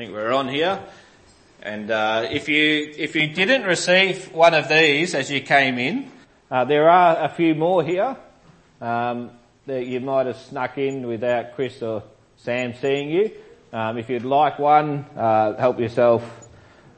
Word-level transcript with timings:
I 0.00 0.02
think 0.04 0.14
we're 0.14 0.32
on 0.32 0.48
here. 0.48 0.82
And 1.60 1.90
uh, 1.90 2.26
if 2.30 2.48
you 2.48 2.90
if 2.96 3.14
you 3.14 3.26
didn't 3.26 3.64
receive 3.64 4.32
one 4.32 4.54
of 4.54 4.66
these 4.66 5.14
as 5.14 5.30
you 5.30 5.42
came 5.42 5.78
in, 5.78 6.10
uh, 6.50 6.64
there 6.64 6.88
are 6.88 7.22
a 7.22 7.28
few 7.28 7.54
more 7.54 7.84
here 7.84 8.16
um, 8.80 9.30
that 9.66 9.86
you 9.86 10.00
might 10.00 10.24
have 10.24 10.38
snuck 10.38 10.78
in 10.78 11.06
without 11.06 11.54
Chris 11.54 11.82
or 11.82 12.02
Sam 12.38 12.72
seeing 12.80 13.10
you. 13.10 13.30
Um, 13.74 13.98
if 13.98 14.08
you'd 14.08 14.24
like 14.24 14.58
one, 14.58 15.04
uh, 15.14 15.58
help 15.58 15.78
yourself 15.78 16.48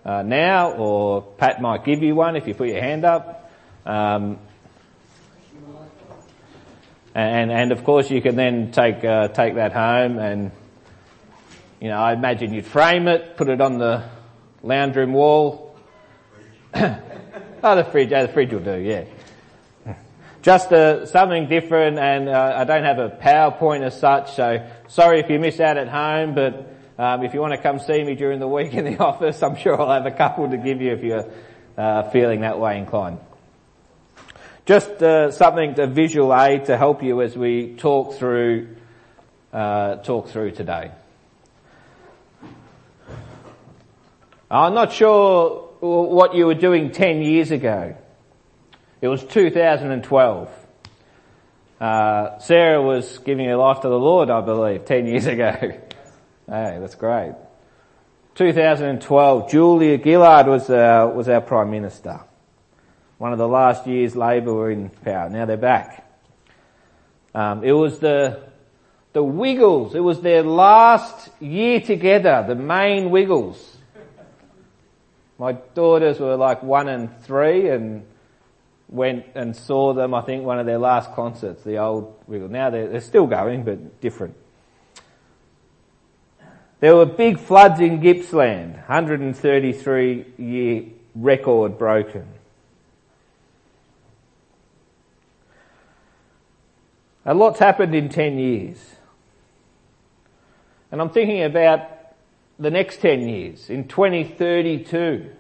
uh, 0.05 0.23
now, 0.23 0.71
or 0.75 1.23
Pat 1.23 1.61
might 1.61 1.84
give 1.84 2.05
you 2.05 2.14
one 2.14 2.37
if 2.37 2.46
you 2.46 2.55
put 2.55 2.69
your 2.69 2.80
hand 2.80 3.05
up. 3.05 3.53
Um, 3.84 4.39
and 7.16 7.50
and 7.50 7.73
of 7.73 7.82
course 7.82 8.09
you 8.12 8.23
can 8.23 8.37
then 8.37 8.71
take 8.71 9.05
uh, 9.05 9.27
take 9.27 9.57
that 9.57 9.73
home 9.73 10.21
and 10.21 10.53
you 11.83 11.89
know, 11.89 11.99
I 11.99 12.12
imagine 12.12 12.55
you'd 12.55 12.64
frame 12.64 13.09
it, 13.09 13.37
put 13.37 13.48
it 13.48 13.61
on 13.61 13.77
the 13.77 14.05
lounge 14.62 14.95
room 14.95 15.12
wall. 15.12 15.77
oh, 16.75 17.75
the 17.75 17.83
fridge, 17.91 18.12
oh, 18.12 18.25
the 18.25 18.33
fridge 18.33 18.52
will 18.52 18.61
do, 18.61 18.79
yeah. 18.79 19.06
Just 20.42 20.73
uh, 20.73 21.06
something 21.06 21.48
different 21.48 21.98
and 21.98 22.29
uh, 22.29 22.55
I 22.56 22.62
don't 22.62 22.84
have 22.84 23.01
a 23.01 23.11
PowerPoint 23.11 23.83
as 23.83 23.98
such, 23.98 24.37
so 24.37 24.65
sorry 24.87 25.19
if 25.19 25.29
you 25.29 25.41
miss 25.41 25.59
out 25.59 25.77
at 25.77 25.89
home, 25.89 26.37
but 26.37 26.73
um, 26.98 27.25
if 27.25 27.34
you 27.34 27.41
want 27.41 27.55
to 27.55 27.61
come 27.61 27.80
see 27.80 28.05
me 28.05 28.14
during 28.14 28.39
the 28.39 28.47
week 28.47 28.75
in 28.75 28.84
the 28.84 28.98
office, 29.05 29.42
I'm 29.42 29.56
sure 29.56 29.80
I'll 29.80 29.91
have 29.91 30.06
a 30.06 30.17
couple 30.17 30.48
to 30.48 30.56
give 30.59 30.80
you 30.80 30.92
if 30.92 31.03
you're 31.03 31.28
uh, 31.77 32.09
feeling 32.11 32.42
that 32.42 32.61
way 32.61 32.78
inclined. 32.78 33.19
Just 34.67 35.03
uh, 35.03 35.33
something, 35.33 35.80
a 35.80 35.89
visual 35.89 36.33
aid 36.33 36.67
to 36.67 36.77
help 36.77 37.03
you 37.03 37.23
as 37.23 37.37
we 37.37 37.75
talk 37.75 38.14
through, 38.14 38.77
uh, 39.53 39.97
talk 39.97 40.28
through 40.28 40.53
today. 40.53 40.92
I'm 44.52 44.74
not 44.74 44.92
sure 44.92 45.70
what 45.80 46.34
you 46.34 46.45
were 46.45 46.55
doing 46.55 46.91
10 46.91 47.22
years 47.22 47.50
ago. 47.50 47.97
It 49.00 49.08
was 49.08 49.25
2012. 49.25 50.50
Uh, 51.81 52.39
Sarah 52.39 52.83
was 52.83 53.17
giving 53.20 53.47
her 53.47 53.56
life 53.56 53.80
to 53.80 53.89
the 53.89 53.98
Lord, 53.98 54.28
I 54.28 54.42
believe, 54.42 54.84
10 54.84 55.06
years 55.06 55.25
ago. 55.25 55.53
hey, 55.58 56.77
that's 56.78 56.97
great. 56.97 57.33
2012, 58.34 59.50
Julia 59.50 59.98
Gillard 59.98 60.47
was, 60.47 60.69
uh, 60.69 61.11
was 61.14 61.30
our 61.30 61.41
Prime 61.41 61.70
Minister. 61.70 62.20
One 63.17 63.33
of 63.33 63.39
the 63.39 63.48
last 63.48 63.86
years 63.86 64.14
Labor 64.14 64.53
were 64.53 64.70
in 64.70 64.91
power. 64.91 65.30
Now 65.30 65.47
they're 65.47 65.56
back. 65.56 66.06
Um, 67.34 67.64
it 67.64 67.73
was 67.73 68.00
the, 68.00 68.42
the 69.14 69.23
Wiggles. 69.23 69.95
It 69.95 70.00
was 70.00 70.20
their 70.20 70.42
last 70.42 71.30
year 71.41 71.80
together, 71.80 72.45
the 72.47 72.55
main 72.55 73.08
Wiggles. 73.08 73.72
My 75.43 75.55
daughters 75.75 76.21
were 76.21 76.37
like 76.37 76.62
one 76.62 76.87
and 76.87 77.21
three 77.23 77.69
and 77.69 78.07
went 78.89 79.27
and 79.35 79.57
saw 79.57 79.93
them, 79.93 80.15
I 80.15 80.21
think, 80.21 80.45
one 80.45 80.61
of 80.61 80.67
their 80.67 80.79
last 80.79 81.12
concerts, 81.15 81.65
the 81.65 81.79
old 81.79 82.15
Wiggle. 82.29 82.48
Now 82.48 82.71
they're, 82.71 82.87
they're 82.87 83.01
still 83.01 83.27
going, 83.27 83.65
but 83.65 84.01
different. 84.01 84.37
There 86.79 86.95
were 86.95 87.07
big 87.07 87.41
floods 87.41 87.81
in 87.81 87.98
Gippsland, 87.98 88.75
133 88.75 90.27
year 90.39 90.85
record 91.17 91.77
broken. 91.77 92.29
A 97.27 97.35
lot's 97.35 97.59
happened 97.59 97.97
in 97.97 98.09
10 98.09 98.39
years. 98.39 98.79
And 100.93 101.01
I'm 101.01 101.11
thinking 101.11 101.43
about 101.43 101.92
the 102.62 102.70
next 102.70 102.98
10 102.98 103.28
years, 103.28 103.68
in 103.68 103.88
2032, 103.88 105.30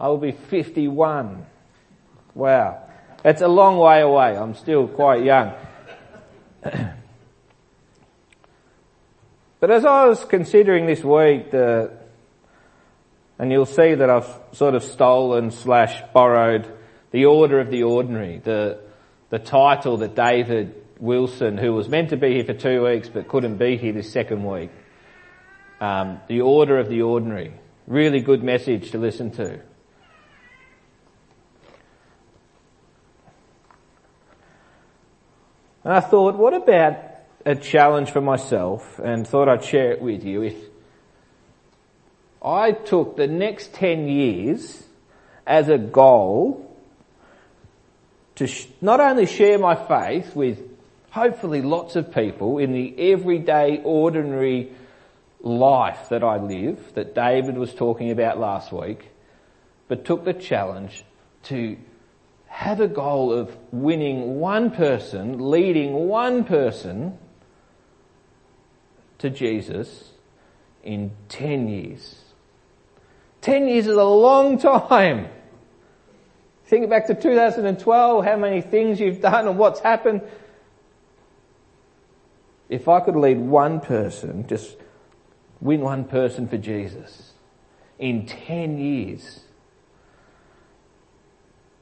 I 0.00 0.08
will 0.08 0.18
be 0.18 0.32
51. 0.32 1.46
Wow. 2.34 2.82
That's 3.22 3.42
a 3.42 3.48
long 3.48 3.78
way 3.78 4.00
away. 4.00 4.36
I'm 4.36 4.54
still 4.54 4.88
quite 4.88 5.24
young. 5.24 5.52
but 6.62 6.94
as 9.70 9.84
I 9.84 10.06
was 10.06 10.24
considering 10.24 10.86
this 10.86 11.04
week, 11.04 11.52
the, 11.52 11.92
and 13.38 13.52
you'll 13.52 13.66
see 13.66 13.94
that 13.94 14.10
I've 14.10 14.28
sort 14.52 14.74
of 14.74 14.82
stolen 14.82 15.52
slash 15.52 16.02
borrowed 16.12 16.66
the 17.12 17.26
order 17.26 17.60
of 17.60 17.70
the 17.70 17.84
ordinary, 17.84 18.38
the, 18.38 18.80
the 19.30 19.38
title 19.38 19.98
that 19.98 20.16
David 20.16 20.74
Wilson, 20.98 21.56
who 21.56 21.72
was 21.72 21.88
meant 21.88 22.10
to 22.10 22.16
be 22.16 22.34
here 22.34 22.44
for 22.44 22.54
two 22.54 22.84
weeks 22.84 23.08
but 23.08 23.28
couldn't 23.28 23.56
be 23.56 23.76
here 23.76 23.92
this 23.92 24.12
second 24.12 24.44
week, 24.44 24.70
um, 25.80 26.20
the 26.28 26.40
order 26.40 26.78
of 26.78 26.88
the 26.88 27.02
ordinary. 27.02 27.52
Really 27.86 28.20
good 28.20 28.42
message 28.42 28.90
to 28.90 28.98
listen 28.98 29.30
to. 29.32 29.60
And 35.84 35.92
I 35.92 36.00
thought, 36.00 36.36
what 36.36 36.52
about 36.54 36.96
a 37.46 37.54
challenge 37.54 38.10
for 38.10 38.20
myself 38.20 38.98
and 38.98 39.26
thought 39.26 39.48
I'd 39.48 39.64
share 39.64 39.92
it 39.92 40.02
with 40.02 40.22
you 40.22 40.42
if 40.42 40.56
I 42.42 42.72
took 42.72 43.16
the 43.16 43.26
next 43.26 43.72
10 43.74 44.06
years 44.08 44.84
as 45.46 45.68
a 45.68 45.78
goal 45.78 46.76
to 48.34 48.46
sh- 48.46 48.66
not 48.80 49.00
only 49.00 49.26
share 49.26 49.58
my 49.58 49.74
faith 49.74 50.36
with 50.36 50.60
hopefully 51.10 51.62
lots 51.62 51.96
of 51.96 52.12
people 52.12 52.58
in 52.58 52.72
the 52.72 53.12
everyday 53.12 53.80
ordinary 53.82 54.70
life 55.40 56.08
that 56.10 56.24
I 56.24 56.38
live, 56.38 56.94
that 56.94 57.14
David 57.14 57.56
was 57.56 57.74
talking 57.74 58.10
about 58.10 58.38
last 58.38 58.72
week, 58.72 59.10
but 59.86 60.04
took 60.04 60.24
the 60.24 60.34
challenge 60.34 61.04
to 61.44 61.76
have 62.46 62.80
a 62.80 62.88
goal 62.88 63.32
of 63.32 63.56
winning 63.70 64.40
one 64.40 64.70
person, 64.70 65.50
leading 65.50 65.92
one 65.92 66.44
person 66.44 67.16
to 69.18 69.30
Jesus 69.30 70.12
in 70.82 71.12
10 71.28 71.68
years. 71.68 72.16
10 73.42 73.68
years 73.68 73.86
is 73.86 73.96
a 73.96 74.04
long 74.04 74.58
time. 74.58 75.28
Think 76.64 76.90
back 76.90 77.06
to 77.06 77.14
2012, 77.14 78.24
how 78.24 78.36
many 78.36 78.60
things 78.60 79.00
you've 79.00 79.20
done 79.20 79.48
and 79.48 79.58
what's 79.58 79.80
happened. 79.80 80.22
If 82.68 82.88
I 82.88 83.00
could 83.00 83.16
lead 83.16 83.38
one 83.38 83.80
person, 83.80 84.46
just 84.46 84.76
win 85.60 85.80
one 85.80 86.04
person 86.04 86.48
for 86.48 86.56
Jesus 86.56 87.32
in 87.98 88.26
10 88.26 88.78
years. 88.78 89.40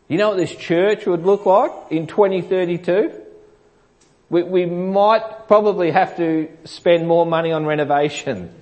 You 0.08 0.18
know 0.18 0.30
what 0.30 0.36
this 0.38 0.54
church 0.54 1.06
would 1.06 1.24
look 1.24 1.46
like 1.46 1.72
in 1.90 2.06
2032? 2.06 3.22
We, 4.28 4.42
we 4.42 4.66
might 4.66 5.46
probably 5.48 5.90
have 5.90 6.16
to 6.16 6.48
spend 6.64 7.06
more 7.06 7.26
money 7.26 7.52
on 7.52 7.66
renovation. 7.66 8.52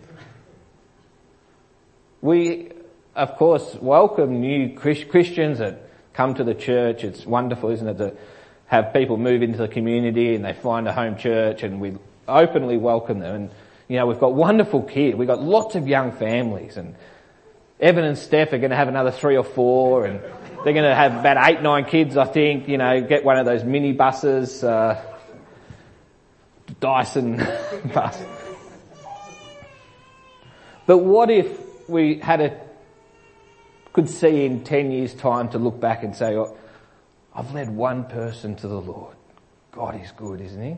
We, 2.20 2.72
of 3.14 3.36
course, 3.36 3.76
welcome 3.80 4.40
new 4.40 4.74
Christians 4.74 5.58
that 5.58 5.90
come 6.14 6.34
to 6.34 6.44
the 6.44 6.54
church. 6.54 7.04
It's 7.04 7.26
wonderful, 7.26 7.70
isn't 7.70 7.86
it, 7.86 7.98
to 7.98 8.16
have 8.66 8.92
people 8.92 9.18
move 9.18 9.42
into 9.42 9.58
the 9.58 9.68
community 9.68 10.34
and 10.34 10.44
they 10.44 10.54
find 10.54 10.88
a 10.88 10.92
home 10.92 11.16
church 11.16 11.62
and 11.62 11.80
we 11.80 11.96
openly 12.26 12.78
welcome 12.78 13.18
them. 13.18 13.34
And 13.34 13.50
you 13.88 13.96
know, 13.96 14.06
we've 14.06 14.20
got 14.20 14.34
wonderful 14.34 14.82
kids. 14.82 15.16
We've 15.16 15.28
got 15.28 15.42
lots 15.42 15.74
of 15.74 15.86
young 15.86 16.12
families 16.12 16.76
and 16.76 16.94
Evan 17.80 18.04
and 18.04 18.16
Steph 18.16 18.52
are 18.52 18.58
going 18.58 18.70
to 18.70 18.76
have 18.76 18.88
another 18.88 19.10
three 19.10 19.36
or 19.36 19.44
four 19.44 20.06
and 20.06 20.20
they're 20.64 20.72
going 20.72 20.84
to 20.84 20.94
have 20.94 21.18
about 21.18 21.50
eight, 21.50 21.60
nine 21.60 21.84
kids, 21.84 22.16
I 22.16 22.24
think, 22.24 22.68
you 22.68 22.78
know, 22.78 23.02
get 23.02 23.24
one 23.24 23.36
of 23.36 23.44
those 23.44 23.64
mini 23.64 23.92
buses, 23.92 24.64
uh, 24.64 25.02
Dyson 26.80 27.36
bus. 27.94 28.22
But 30.86 30.98
what 30.98 31.30
if 31.30 31.88
we 31.88 32.18
had 32.20 32.40
a, 32.40 32.60
could 33.92 34.08
see 34.08 34.44
in 34.44 34.64
10 34.64 34.90
years 34.90 35.14
time 35.14 35.50
to 35.50 35.58
look 35.58 35.78
back 35.78 36.02
and 36.02 36.16
say, 36.16 36.36
oh, 36.36 36.56
I've 37.34 37.52
led 37.52 37.68
one 37.68 38.04
person 38.04 38.54
to 38.56 38.68
the 38.68 38.80
Lord. 38.80 39.16
God 39.72 40.00
is 40.00 40.12
good, 40.12 40.40
isn't 40.40 40.62
he? 40.62 40.76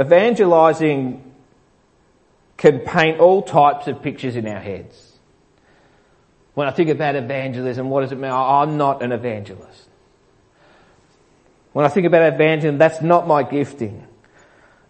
Evangelizing 0.00 1.24
can 2.56 2.80
paint 2.80 3.20
all 3.20 3.42
types 3.42 3.86
of 3.86 4.02
pictures 4.02 4.36
in 4.36 4.46
our 4.46 4.60
heads. 4.60 5.12
When 6.54 6.66
I 6.66 6.72
think 6.72 6.90
about 6.90 7.14
evangelism, 7.14 7.88
what 7.88 8.00
does 8.00 8.12
it 8.12 8.18
mean? 8.18 8.30
I'm 8.32 8.76
not 8.76 9.02
an 9.02 9.12
evangelist. 9.12 9.88
When 11.72 11.84
I 11.84 11.88
think 11.88 12.06
about 12.06 12.34
evangelism, 12.34 12.78
that's 12.78 13.00
not 13.00 13.28
my 13.28 13.44
gifting. 13.44 14.06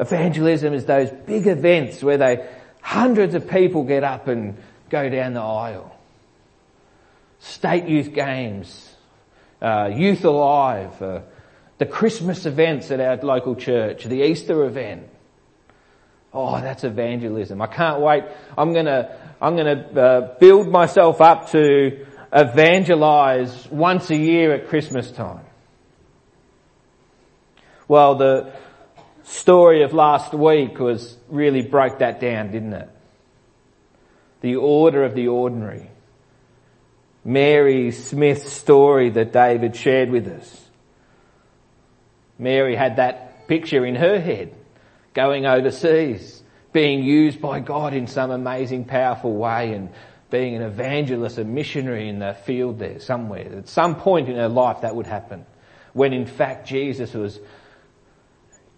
Evangelism 0.00 0.72
is 0.72 0.86
those 0.86 1.10
big 1.10 1.46
events 1.46 2.02
where 2.02 2.16
they, 2.16 2.48
hundreds 2.80 3.34
of 3.34 3.48
people 3.48 3.84
get 3.84 4.04
up 4.04 4.28
and 4.28 4.56
go 4.88 5.08
down 5.10 5.34
the 5.34 5.40
aisle. 5.40 5.94
State 7.40 7.86
youth 7.86 8.14
games, 8.14 8.94
uh, 9.60 9.90
youth 9.92 10.24
alive, 10.24 11.02
uh, 11.02 11.20
The 11.78 11.86
Christmas 11.86 12.44
events 12.44 12.90
at 12.90 13.00
our 13.00 13.16
local 13.16 13.54
church, 13.54 14.04
the 14.04 14.22
Easter 14.22 14.64
event. 14.64 15.08
Oh, 16.32 16.60
that's 16.60 16.84
evangelism. 16.84 17.62
I 17.62 17.68
can't 17.68 18.00
wait. 18.00 18.24
I'm 18.56 18.74
gonna, 18.74 19.16
I'm 19.40 19.56
gonna 19.56 20.00
uh, 20.00 20.38
build 20.38 20.68
myself 20.68 21.20
up 21.20 21.50
to 21.52 22.04
evangelize 22.32 23.66
once 23.68 24.10
a 24.10 24.16
year 24.16 24.52
at 24.52 24.68
Christmas 24.68 25.10
time. 25.10 25.44
Well, 27.86 28.16
the 28.16 28.52
story 29.22 29.82
of 29.82 29.94
last 29.94 30.34
week 30.34 30.78
was 30.78 31.16
really 31.28 31.62
broke 31.62 32.00
that 32.00 32.20
down, 32.20 32.50
didn't 32.50 32.74
it? 32.74 32.90
The 34.42 34.56
order 34.56 35.04
of 35.04 35.14
the 35.14 35.28
ordinary. 35.28 35.90
Mary 37.24 37.90
Smith's 37.92 38.52
story 38.52 39.10
that 39.10 39.32
David 39.32 39.74
shared 39.74 40.10
with 40.10 40.26
us. 40.26 40.67
Mary 42.38 42.76
had 42.76 42.96
that 42.96 43.48
picture 43.48 43.84
in 43.84 43.94
her 43.94 44.20
head, 44.20 44.54
going 45.14 45.46
overseas, 45.46 46.42
being 46.72 47.02
used 47.02 47.40
by 47.40 47.60
God 47.60 47.94
in 47.94 48.06
some 48.06 48.30
amazing, 48.30 48.84
powerful 48.84 49.34
way 49.34 49.72
and 49.72 49.90
being 50.30 50.54
an 50.54 50.62
evangelist, 50.62 51.38
a 51.38 51.44
missionary 51.44 52.08
in 52.08 52.18
the 52.18 52.34
field 52.44 52.78
there 52.78 53.00
somewhere. 53.00 53.58
At 53.58 53.68
some 53.68 53.96
point 53.96 54.28
in 54.28 54.36
her 54.36 54.48
life 54.48 54.82
that 54.82 54.94
would 54.94 55.06
happen. 55.06 55.46
When 55.94 56.12
in 56.12 56.26
fact 56.26 56.68
Jesus 56.68 57.14
was 57.14 57.40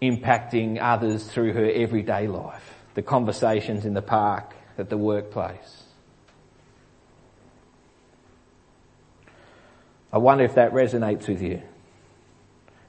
impacting 0.01 0.81
others 0.81 1.23
through 1.25 1.53
her 1.53 1.69
everyday 1.69 2.27
life. 2.27 2.73
The 2.95 3.01
conversations 3.01 3.85
in 3.85 3.93
the 3.93 4.01
park, 4.01 4.53
at 4.77 4.89
the 4.89 4.97
workplace. 4.97 5.83
I 10.11 10.17
wonder 10.17 10.43
if 10.43 10.55
that 10.55 10.73
resonates 10.73 11.27
with 11.27 11.41
you. 11.41 11.61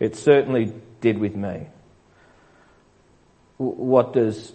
It 0.02 0.16
certainly 0.16 0.72
did 1.00 1.19
with 1.19 1.37
me. 1.37 1.69
What 3.58 4.12
does 4.12 4.52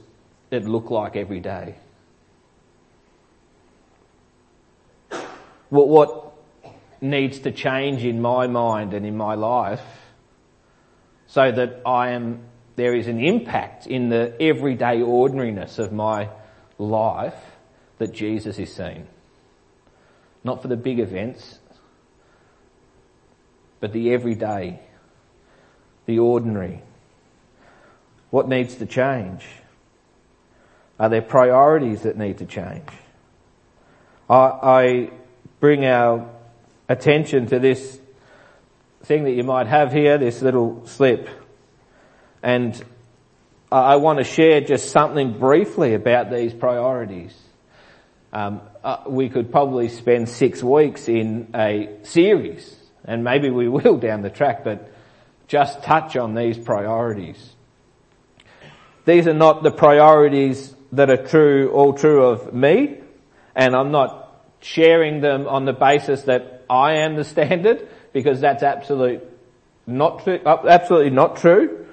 it 0.52 0.66
look 0.66 0.92
like 0.92 1.16
every 1.16 1.40
day? 1.40 1.76
What, 5.70 5.88
what 5.88 6.34
needs 7.00 7.40
to 7.40 7.52
change 7.54 8.04
in 8.04 8.22
my 8.22 8.48
mind 8.48 8.94
and 8.94 9.06
in 9.06 9.16
my 9.16 9.36
life 9.36 9.80
so 11.28 11.50
that 11.50 11.82
I 11.86 12.10
am, 12.10 12.42
there 12.76 12.94
is 12.94 13.08
an 13.08 13.22
impact 13.22 13.88
in 13.88 14.10
the 14.10 14.36
everyday 14.42 15.02
ordinariness 15.02 15.80
of 15.80 15.94
my 15.94 16.28
life 16.78 17.42
that 18.00 18.14
Jesus 18.14 18.60
is 18.60 18.74
seen. 18.74 19.08
Not 20.44 20.62
for 20.62 20.68
the 20.68 20.76
big 20.76 21.00
events, 21.00 21.60
but 23.80 23.94
the 23.94 24.12
everyday, 24.12 24.82
the 26.08 26.20
ordinary. 26.20 26.82
What 28.32 28.50
needs 28.50 28.76
to 28.76 28.88
change? 28.88 29.46
Are 31.00 31.10
there 31.10 31.22
priorities 31.22 32.02
that 32.02 32.18
need 32.18 32.40
to 32.40 32.46
change? 32.46 32.88
I, 34.28 34.36
I 34.36 35.10
bring 35.60 35.86
our 35.86 36.28
attention 36.90 37.48
to 37.48 37.60
this 37.60 38.00
thing 39.04 39.26
that 39.26 39.32
you 39.32 39.44
might 39.44 39.68
have 39.68 39.94
here, 39.94 40.18
this 40.18 40.42
little 40.42 40.88
slip. 40.88 41.30
And 42.42 42.82
I 43.72 43.98
want 43.98 44.20
to 44.20 44.24
share 44.24 44.62
just 44.62 44.92
something 44.92 45.38
briefly 45.40 45.94
about 45.94 46.32
these 46.32 46.54
priorities. 46.54 47.38
Um, 48.34 48.62
uh, 48.84 49.04
we 49.08 49.30
could 49.30 49.52
probably 49.52 49.90
spend 49.90 50.30
six 50.30 50.64
weeks 50.64 51.08
in 51.10 51.50
a 51.54 51.90
series, 52.04 52.76
and 53.06 53.24
maybe 53.24 53.50
we 53.50 53.68
will 53.68 53.98
down 54.00 54.22
the 54.22 54.30
track, 54.30 54.64
but 54.64 54.92
just 55.48 55.84
touch 55.84 56.16
on 56.16 56.36
these 56.36 56.58
priorities. 56.58 57.54
These 59.06 59.28
are 59.28 59.34
not 59.34 59.64
the 59.64 59.72
priorities 59.72 60.76
that 60.92 61.10
are 61.10 61.26
true, 61.26 61.72
all 61.72 61.94
true 61.94 62.26
of 62.26 62.54
me, 62.54 62.98
and 63.56 63.76
I'm 63.76 63.92
not 63.92 64.44
sharing 64.60 65.22
them 65.22 65.48
on 65.48 65.66
the 65.66 65.74
basis 65.74 66.24
that 66.24 66.66
I 66.70 66.98
am 66.98 67.16
the 67.16 67.24
standard, 67.24 67.88
because 68.14 68.42
that's 68.42 68.64
absolute 68.64 69.24
not 69.86 70.24
true, 70.24 70.42
uh, 70.46 70.66
absolutely 70.68 71.12
not 71.12 71.38
true. 71.38 71.86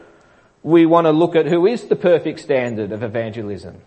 We 0.65 0.87
want 0.87 1.06
to 1.06 1.12
look 1.12 1.37
at 1.37 1.47
who 1.47 1.67
is 1.67 1.85
the 1.85 1.97
perfect 1.97 2.41
standard 2.41 2.91
of 2.91 3.03
evangelism. 3.03 3.81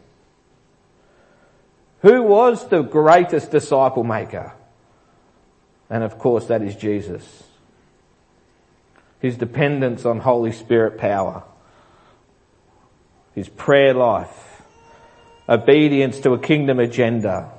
Who 2.02 2.24
was 2.24 2.70
the 2.70 2.84
greatest 2.84 3.52
disciple 3.52 4.04
maker? 4.04 4.54
And 5.90 6.04
of 6.04 6.18
course 6.20 6.46
that 6.46 6.62
is 6.62 6.76
Jesus. 6.76 7.44
His 9.20 9.38
dependence 9.38 10.06
on 10.06 10.20
Holy 10.20 10.52
Spirit 10.52 10.98
power. 10.98 11.44
His 13.34 13.50
prayer 13.50 13.94
life. 13.94 14.62
Obedience 15.50 16.20
to 16.22 16.34
a 16.34 16.40
kingdom 16.40 16.80
agenda 16.80 17.52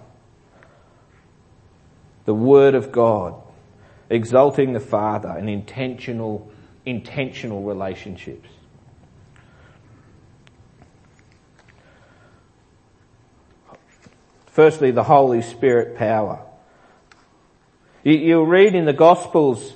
the 2.28 2.34
Word 2.34 2.74
of 2.74 2.92
God, 2.92 3.36
exalting 4.10 4.74
the 4.74 4.80
Father 4.80 5.30
and 5.30 5.48
intentional, 5.48 6.52
intentional 6.84 7.62
relationships. 7.62 8.50
Firstly, 14.48 14.90
the 14.90 15.04
Holy 15.04 15.40
Spirit 15.40 15.96
power. 15.96 16.44
You'll 18.04 18.44
read 18.44 18.74
in 18.74 18.84
the 18.84 18.92
Gospels 18.92 19.72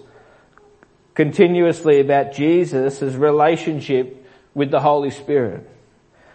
continuously 1.14 2.00
about 2.00 2.32
Jesus' 2.32 3.03
relationship 3.03 4.26
with 4.55 4.70
the 4.70 4.81
Holy 4.81 5.11
Spirit. 5.11 5.69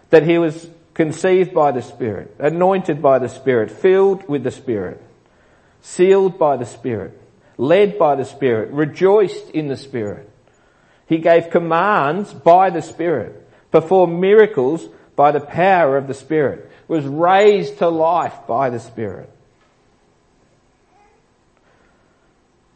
That 0.09 0.23
he 0.23 0.37
was 0.37 0.69
conceived 0.93 1.53
by 1.53 1.71
the 1.71 1.81
Spirit, 1.81 2.35
anointed 2.39 3.01
by 3.01 3.19
the 3.19 3.29
Spirit, 3.29 3.71
filled 3.71 4.27
with 4.27 4.43
the 4.43 4.51
Spirit 4.51 5.03
sealed 5.87 6.37
by 6.37 6.57
the 6.57 6.65
Spirit, 6.65 7.19
led 7.57 7.97
by 7.97 8.15
the 8.15 8.25
Spirit, 8.25 8.71
rejoiced 8.71 9.49
in 9.51 9.67
the 9.67 9.77
Spirit. 9.77 10.29
He 11.07 11.19
gave 11.19 11.49
commands 11.49 12.33
by 12.33 12.69
the 12.69 12.81
Spirit, 12.81 13.49
performed 13.71 14.19
miracles 14.19 14.87
by 15.15 15.31
the 15.31 15.39
power 15.39 15.97
of 15.97 16.07
the 16.07 16.13
Spirit, 16.13 16.69
was 16.87 17.05
raised 17.05 17.77
to 17.77 17.87
life 17.87 18.35
by 18.47 18.69
the 18.69 18.79
Spirit. 18.79 19.29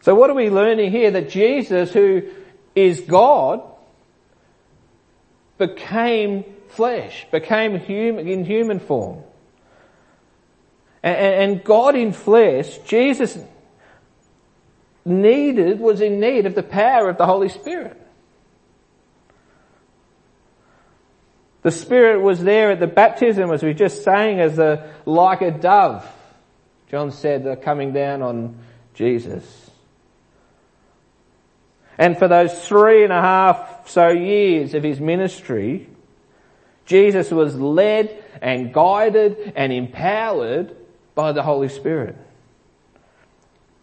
So 0.01 0.15
what 0.15 0.29
are 0.29 0.35
we 0.35 0.49
learning 0.49 0.91
here? 0.91 1.11
That 1.11 1.29
Jesus, 1.29 1.93
who 1.93 2.23
is 2.75 3.01
God, 3.01 3.61
became 5.57 6.43
flesh, 6.69 7.27
became 7.31 7.79
human, 7.79 8.27
in 8.27 8.45
human 8.45 8.79
form. 8.79 9.23
And 11.03 11.63
God 11.63 11.95
in 11.95 12.13
flesh, 12.13 12.77
Jesus 12.79 13.37
needed, 15.03 15.79
was 15.79 15.99
in 15.99 16.19
need 16.19 16.45
of 16.45 16.53
the 16.53 16.63
power 16.63 17.09
of 17.09 17.17
the 17.17 17.25
Holy 17.25 17.49
Spirit. 17.49 17.97
The 21.63 21.71
Spirit 21.71 22.21
was 22.21 22.43
there 22.43 22.71
at 22.71 22.79
the 22.79 22.87
baptism, 22.87 23.51
as 23.51 23.63
we 23.63 23.73
just 23.73 24.03
sang, 24.03 24.39
as 24.39 24.57
a, 24.57 24.91
like 25.05 25.41
a 25.41 25.51
dove. 25.51 26.07
John 26.89 27.11
said, 27.11 27.61
coming 27.63 27.93
down 27.93 28.21
on 28.21 28.59
Jesus. 28.93 29.70
And 32.01 32.17
for 32.17 32.27
those 32.27 32.67
three 32.67 33.03
and 33.03 33.13
a 33.13 33.21
half 33.21 33.87
so 33.87 34.07
years 34.07 34.73
of 34.73 34.81
his 34.81 34.99
ministry, 34.99 35.87
Jesus 36.87 37.29
was 37.29 37.55
led 37.55 38.23
and 38.41 38.73
guided 38.73 39.53
and 39.55 39.71
empowered 39.71 40.75
by 41.13 41.31
the 41.31 41.43
Holy 41.43 41.69
Spirit. 41.69 42.17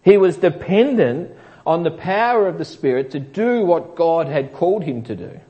He 0.03 0.17
was 0.17 0.37
dependent 0.37 1.31
on 1.65 1.85
the 1.85 1.93
power 1.93 2.49
of 2.49 2.59
the 2.59 2.65
Spirit 2.65 3.13
to 3.13 3.21
do 3.21 3.65
what 3.65 3.95
God 3.95 4.27
had 4.27 4.53
called 4.53 4.83
him 4.83 5.05
to 5.05 5.15
do. 5.15 5.41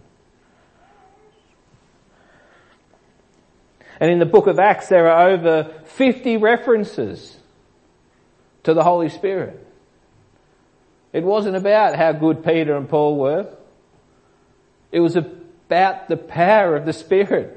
And 3.98 4.10
in 4.10 4.18
the 4.18 4.26
book 4.26 4.46
of 4.46 4.58
Acts 4.58 4.88
there 4.88 5.08
are 5.10 5.30
over 5.30 5.72
50 5.86 6.36
references 6.36 7.34
to 8.64 8.74
the 8.74 8.84
Holy 8.84 9.08
Spirit. 9.08 9.67
It 11.12 11.24
wasn't 11.24 11.56
about 11.56 11.96
how 11.96 12.12
good 12.12 12.44
Peter 12.44 12.76
and 12.76 12.88
Paul 12.88 13.16
were. 13.16 13.48
It 14.92 15.00
was 15.00 15.16
about 15.16 16.08
the 16.08 16.16
power 16.16 16.76
of 16.76 16.86
the 16.86 16.92
Spirit. 16.92 17.54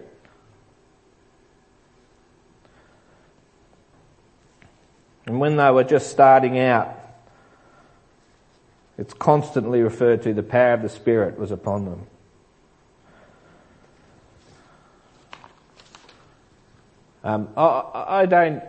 And 5.26 5.40
when 5.40 5.56
they 5.56 5.70
were 5.72 5.84
just 5.84 6.10
starting 6.10 6.60
out, 6.60 6.98
it's 8.98 9.14
constantly 9.14 9.82
referred 9.82 10.24
to 10.24 10.34
the 10.34 10.44
power 10.44 10.74
of 10.74 10.82
the 10.82 10.90
Spirit 10.90 11.38
was 11.40 11.52
upon 11.52 11.86
them. 11.86 12.08
Um, 17.24 17.50
I, 17.56 17.84
I, 17.94 18.26
don't, 18.26 18.64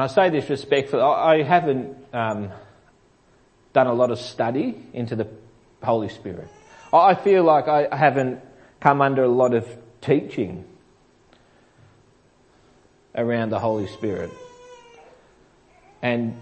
and 0.00 0.10
I 0.10 0.14
say 0.14 0.30
this 0.30 0.48
respectfully, 0.48 1.02
I, 1.02 1.42
haven't 1.42 1.94
um, 2.14 2.50
done 3.74 3.86
a 3.86 3.92
lot 3.92 4.10
of 4.10 4.18
study 4.18 4.82
into 4.94 5.14
the 5.14 5.28
Holy 5.82 6.08
Spirit. 6.08 6.48
I 6.90 7.14
feel 7.14 7.44
like 7.44 7.68
I 7.68 7.94
haven't 7.94 8.40
come 8.80 9.02
under 9.02 9.24
a 9.24 9.28
lot 9.28 9.52
of 9.52 9.68
teaching 10.00 10.64
around 13.14 13.50
the 13.50 13.58
Holy 13.58 13.88
Spirit. 13.88 14.30
And, 16.00 16.40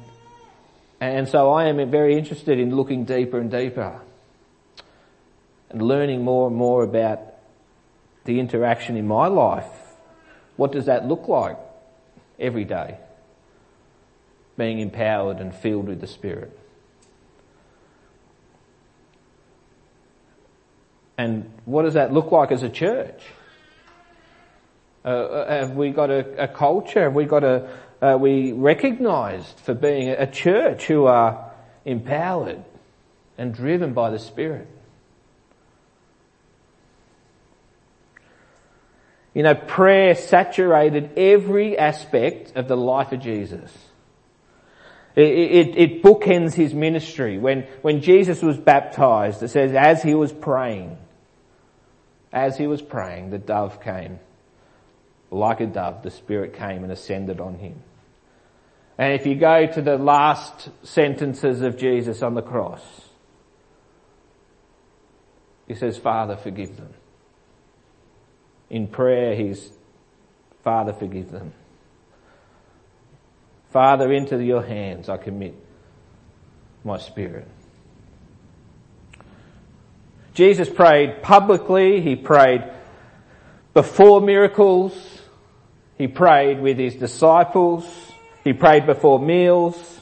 and 1.00 1.26
so 1.26 1.50
I 1.50 1.64
am 1.64 1.90
very 1.90 2.16
interested 2.16 2.60
in 2.60 2.76
looking 2.76 3.06
deeper 3.06 3.40
and 3.40 3.50
deeper 3.50 4.00
and 5.70 5.82
learning 5.82 6.22
more 6.22 6.46
and 6.46 6.54
more 6.54 6.84
about 6.84 7.22
the 8.24 8.38
interaction 8.38 8.96
in 8.96 9.08
my 9.08 9.26
life. 9.26 9.66
What 10.54 10.70
does 10.70 10.86
that 10.86 11.08
look 11.08 11.26
like 11.26 11.58
every 12.38 12.64
day? 12.64 12.98
Being 14.58 14.80
empowered 14.80 15.38
and 15.38 15.54
filled 15.54 15.88
with 15.88 16.02
the 16.02 16.06
Spirit. 16.06 16.58
And 21.16 21.50
what 21.64 21.82
does 21.82 21.94
that 21.94 22.12
look 22.12 22.30
like 22.30 22.52
as 22.52 22.62
a 22.62 22.68
church? 22.68 23.22
Uh, 25.04 25.08
uh 25.08 25.48
have 25.48 25.70
we 25.76 25.90
got 25.90 26.10
a, 26.10 26.44
a, 26.44 26.48
culture? 26.48 27.04
Have 27.04 27.14
we 27.14 27.24
got 27.24 27.44
a, 27.44 27.70
are 28.02 28.18
we 28.18 28.52
recognised 28.52 29.58
for 29.60 29.74
being 29.74 30.10
a 30.10 30.30
church 30.30 30.86
who 30.86 31.06
are 31.06 31.52
empowered 31.84 32.64
and 33.38 33.54
driven 33.54 33.94
by 33.94 34.10
the 34.10 34.18
Spirit? 34.18 34.68
You 39.34 39.44
know, 39.44 39.54
prayer 39.54 40.16
saturated 40.16 41.16
every 41.16 41.78
aspect 41.78 42.56
of 42.56 42.66
the 42.66 42.76
life 42.76 43.12
of 43.12 43.20
Jesus. 43.20 43.72
It, 45.18 45.22
it, 45.22 45.76
it, 45.76 46.02
bookends 46.04 46.54
his 46.54 46.72
ministry. 46.72 47.38
When, 47.38 47.62
when 47.82 48.02
Jesus 48.02 48.40
was 48.40 48.56
baptized, 48.56 49.42
it 49.42 49.48
says, 49.48 49.74
as 49.74 50.00
he 50.00 50.14
was 50.14 50.32
praying, 50.32 50.96
as 52.32 52.56
he 52.56 52.68
was 52.68 52.80
praying, 52.80 53.30
the 53.30 53.38
dove 53.38 53.82
came. 53.82 54.20
Like 55.32 55.60
a 55.60 55.66
dove, 55.66 56.04
the 56.04 56.12
Spirit 56.12 56.54
came 56.54 56.84
and 56.84 56.92
ascended 56.92 57.40
on 57.40 57.58
him. 57.58 57.82
And 58.96 59.12
if 59.14 59.26
you 59.26 59.34
go 59.34 59.66
to 59.66 59.82
the 59.82 59.98
last 59.98 60.70
sentences 60.84 61.62
of 61.62 61.76
Jesus 61.76 62.22
on 62.22 62.34
the 62.34 62.42
cross, 62.42 62.82
he 65.66 65.74
says, 65.74 65.98
Father, 65.98 66.36
forgive 66.36 66.76
them. 66.76 66.94
In 68.70 68.86
prayer, 68.86 69.34
he's, 69.34 69.72
Father, 70.62 70.92
forgive 70.92 71.32
them. 71.32 71.54
Father, 73.70 74.12
into 74.12 74.42
your 74.42 74.62
hands 74.62 75.08
I 75.08 75.16
commit 75.16 75.54
my 76.84 76.98
spirit. 76.98 77.46
Jesus 80.34 80.68
prayed 80.68 81.22
publicly, 81.22 82.00
he 82.00 82.14
prayed 82.14 82.62
before 83.74 84.20
miracles, 84.20 84.94
he 85.96 86.06
prayed 86.06 86.60
with 86.60 86.78
his 86.78 86.94
disciples, 86.94 87.84
he 88.44 88.52
prayed 88.52 88.86
before 88.86 89.18
meals. 89.18 90.00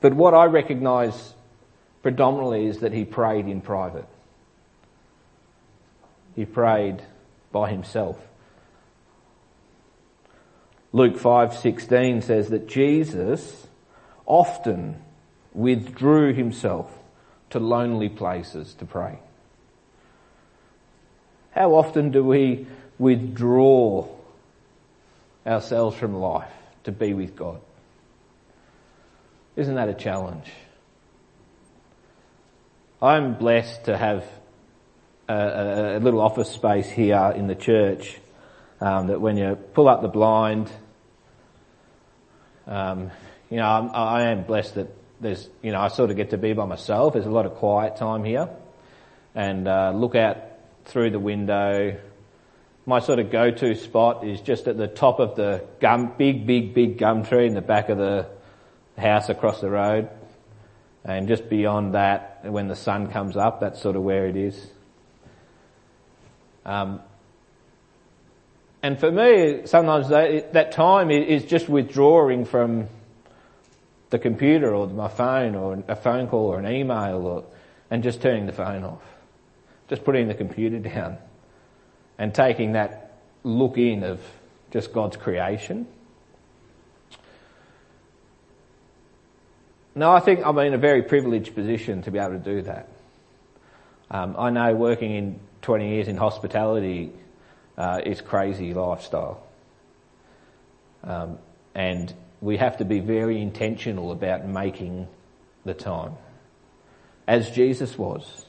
But 0.00 0.14
what 0.14 0.34
I 0.34 0.46
recognise 0.46 1.34
predominantly 2.02 2.66
is 2.66 2.78
that 2.78 2.92
he 2.92 3.04
prayed 3.04 3.46
in 3.46 3.60
private. 3.60 4.06
He 6.34 6.44
prayed 6.44 7.02
by 7.52 7.70
himself. 7.70 8.18
Luke 10.96 11.18
5:16 11.18 12.22
says 12.22 12.48
that 12.48 12.66
Jesus 12.66 13.66
often 14.24 14.96
withdrew 15.52 16.32
himself 16.32 16.90
to 17.50 17.58
lonely 17.58 18.08
places 18.08 18.72
to 18.74 18.86
pray. 18.86 19.18
How 21.50 21.74
often 21.74 22.10
do 22.10 22.24
we 22.24 22.66
withdraw 22.98 24.06
ourselves 25.46 25.96
from 25.96 26.14
life 26.14 26.50
to 26.84 26.92
be 26.92 27.12
with 27.12 27.36
God. 27.36 27.60
Isn't 29.54 29.74
that 29.74 29.88
a 29.90 29.94
challenge? 29.94 30.50
I'm 33.02 33.34
blessed 33.34 33.84
to 33.84 33.98
have 33.98 34.24
a, 35.28 35.96
a 35.96 36.00
little 36.00 36.20
office 36.20 36.50
space 36.50 36.88
here 36.88 37.34
in 37.36 37.48
the 37.48 37.54
church 37.54 38.18
um, 38.80 39.08
that 39.08 39.20
when 39.20 39.36
you 39.36 39.56
pull 39.74 39.88
up 39.88 40.02
the 40.02 40.08
blind, 40.08 40.70
um, 42.66 43.10
you 43.50 43.58
know, 43.58 43.66
I'm, 43.66 43.90
I 43.94 44.22
am 44.30 44.44
blessed 44.44 44.74
that 44.76 44.88
there's, 45.20 45.48
you 45.62 45.72
know, 45.72 45.80
I 45.80 45.88
sort 45.88 46.10
of 46.10 46.16
get 46.16 46.30
to 46.30 46.38
be 46.38 46.52
by 46.52 46.66
myself. 46.66 47.14
There's 47.14 47.26
a 47.26 47.30
lot 47.30 47.46
of 47.46 47.54
quiet 47.54 47.96
time 47.96 48.24
here 48.24 48.48
and 49.34 49.68
uh, 49.68 49.92
look 49.94 50.14
out 50.14 50.38
through 50.86 51.10
the 51.10 51.18
window, 51.18 51.98
my 52.86 53.00
sort 53.00 53.18
of 53.18 53.30
go-to 53.30 53.74
spot 53.74 54.24
is 54.24 54.40
just 54.40 54.68
at 54.68 54.76
the 54.76 54.86
top 54.86 55.18
of 55.18 55.34
the 55.34 55.64
gum, 55.80 56.12
big, 56.16 56.46
big, 56.46 56.72
big 56.72 56.98
gum 56.98 57.24
tree 57.24 57.46
in 57.46 57.54
the 57.54 57.60
back 57.60 57.88
of 57.88 57.98
the 57.98 58.28
house 58.96 59.28
across 59.28 59.60
the 59.60 59.68
road. 59.68 60.08
And 61.04 61.26
just 61.28 61.48
beyond 61.48 61.94
that, 61.94 62.44
when 62.44 62.68
the 62.68 62.76
sun 62.76 63.08
comes 63.08 63.36
up, 63.36 63.60
that's 63.60 63.80
sort 63.82 63.96
of 63.96 64.02
where 64.02 64.26
it 64.26 64.36
is. 64.36 64.66
Um, 66.64 67.00
and 68.82 68.98
for 68.98 69.10
me, 69.10 69.66
sometimes 69.66 70.08
that, 70.08 70.52
that 70.52 70.72
time 70.72 71.10
is 71.10 71.44
just 71.44 71.68
withdrawing 71.68 72.44
from 72.44 72.88
the 74.10 74.18
computer 74.18 74.74
or 74.74 74.86
my 74.86 75.08
phone 75.08 75.54
or 75.54 75.82
a 75.88 75.96
phone 75.96 76.28
call 76.28 76.46
or 76.46 76.58
an 76.58 76.66
email 76.66 77.26
or, 77.26 77.44
and 77.90 78.02
just 78.02 78.22
turning 78.22 78.46
the 78.46 78.52
phone 78.52 78.84
off. 78.84 79.02
Just 79.88 80.04
putting 80.04 80.28
the 80.28 80.34
computer 80.34 80.78
down 80.78 81.18
and 82.18 82.34
taking 82.34 82.72
that 82.72 83.18
look 83.42 83.78
in 83.78 84.02
of 84.04 84.20
just 84.70 84.92
God's 84.92 85.16
creation. 85.16 85.86
No, 89.94 90.12
I 90.12 90.20
think 90.20 90.44
I'm 90.44 90.58
in 90.58 90.74
a 90.74 90.78
very 90.78 91.02
privileged 91.02 91.54
position 91.54 92.02
to 92.02 92.10
be 92.10 92.18
able 92.18 92.32
to 92.32 92.38
do 92.38 92.62
that. 92.62 92.88
Um, 94.10 94.36
I 94.38 94.50
know 94.50 94.74
working 94.74 95.12
in 95.12 95.40
20 95.62 95.88
years 95.88 96.08
in 96.08 96.16
hospitality 96.16 97.12
uh, 97.76 98.00
is 98.04 98.20
crazy 98.20 98.74
lifestyle. 98.74 99.42
Um, 101.04 101.38
and 101.74 102.12
we 102.40 102.56
have 102.56 102.78
to 102.78 102.84
be 102.84 103.00
very 103.00 103.40
intentional 103.40 104.12
about 104.12 104.46
making 104.46 105.08
the 105.64 105.74
time. 105.74 106.12
As 107.26 107.50
Jesus 107.50 107.98
was. 107.98 108.46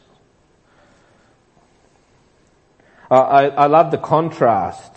I, 3.09 3.47
I 3.47 3.65
love 3.67 3.91
the 3.91 3.97
contrast. 3.97 4.93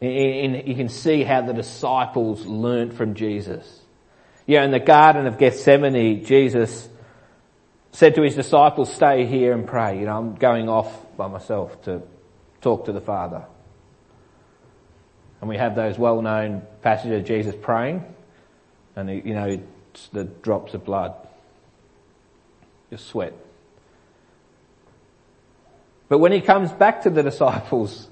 In, 0.00 0.10
in, 0.10 0.66
you 0.66 0.74
can 0.74 0.88
see 0.88 1.22
how 1.22 1.42
the 1.42 1.52
disciples 1.52 2.46
learnt 2.46 2.94
from 2.94 3.14
Jesus. 3.14 3.82
Yeah, 4.46 4.64
in 4.64 4.70
the 4.70 4.80
Garden 4.80 5.26
of 5.26 5.38
Gethsemane, 5.38 6.24
Jesus 6.24 6.88
said 7.92 8.14
to 8.14 8.22
his 8.22 8.34
disciples, 8.34 8.92
stay 8.92 9.26
here 9.26 9.52
and 9.52 9.66
pray. 9.66 9.98
You 9.98 10.06
know, 10.06 10.16
I'm 10.16 10.34
going 10.36 10.68
off 10.68 11.16
by 11.16 11.28
myself 11.28 11.82
to 11.82 12.02
talk 12.60 12.86
to 12.86 12.92
the 12.92 13.00
Father. 13.00 13.44
And 15.40 15.48
we 15.48 15.56
have 15.56 15.74
those 15.74 15.98
well-known 15.98 16.62
passages 16.82 17.20
of 17.20 17.26
Jesus 17.26 17.54
praying 17.60 18.04
and, 18.96 19.08
you 19.08 19.34
know, 19.34 19.60
the 20.12 20.24
drops 20.24 20.74
of 20.74 20.84
blood, 20.84 21.14
your 22.90 22.98
sweat. 22.98 23.34
But 26.08 26.18
when 26.18 26.32
he 26.32 26.40
comes 26.40 26.72
back 26.72 27.02
to 27.02 27.10
the 27.10 27.22
disciples, 27.30 28.08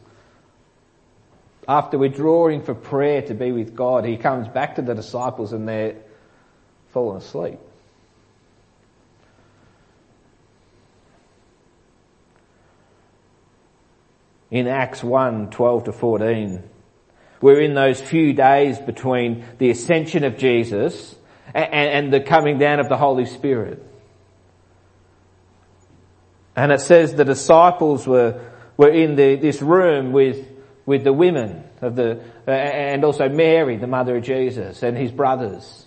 after 1.68 1.98
withdrawing 1.98 2.62
for 2.62 2.74
prayer 2.74 3.22
to 3.22 3.34
be 3.34 3.50
with 3.50 3.74
God, 3.74 4.04
he 4.04 4.16
comes 4.16 4.46
back 4.46 4.76
to 4.76 4.82
the 4.82 4.94
disciples 4.94 5.52
and 5.52 5.68
they're 5.68 5.96
fallen 6.90 7.16
asleep. 7.16 7.58
In 14.56 14.68
Acts 14.68 15.04
1, 15.04 15.50
12 15.50 15.84
to 15.84 15.92
14, 15.92 16.62
we're 17.42 17.60
in 17.60 17.74
those 17.74 18.00
few 18.00 18.32
days 18.32 18.78
between 18.78 19.44
the 19.58 19.68
ascension 19.68 20.24
of 20.24 20.38
Jesus 20.38 21.14
and, 21.52 21.74
and 21.74 22.10
the 22.10 22.20
coming 22.20 22.58
down 22.58 22.80
of 22.80 22.88
the 22.88 22.96
Holy 22.96 23.26
Spirit. 23.26 23.84
And 26.56 26.72
it 26.72 26.80
says 26.80 27.12
the 27.12 27.26
disciples 27.26 28.06
were, 28.06 28.50
were 28.78 28.88
in 28.88 29.14
the, 29.14 29.36
this 29.36 29.60
room 29.60 30.12
with, 30.12 30.48
with 30.86 31.04
the 31.04 31.12
women 31.12 31.62
of 31.82 31.94
the, 31.94 32.24
and 32.46 33.04
also 33.04 33.28
Mary, 33.28 33.76
the 33.76 33.86
mother 33.86 34.16
of 34.16 34.24
Jesus, 34.24 34.82
and 34.82 34.96
his 34.96 35.12
brothers. 35.12 35.84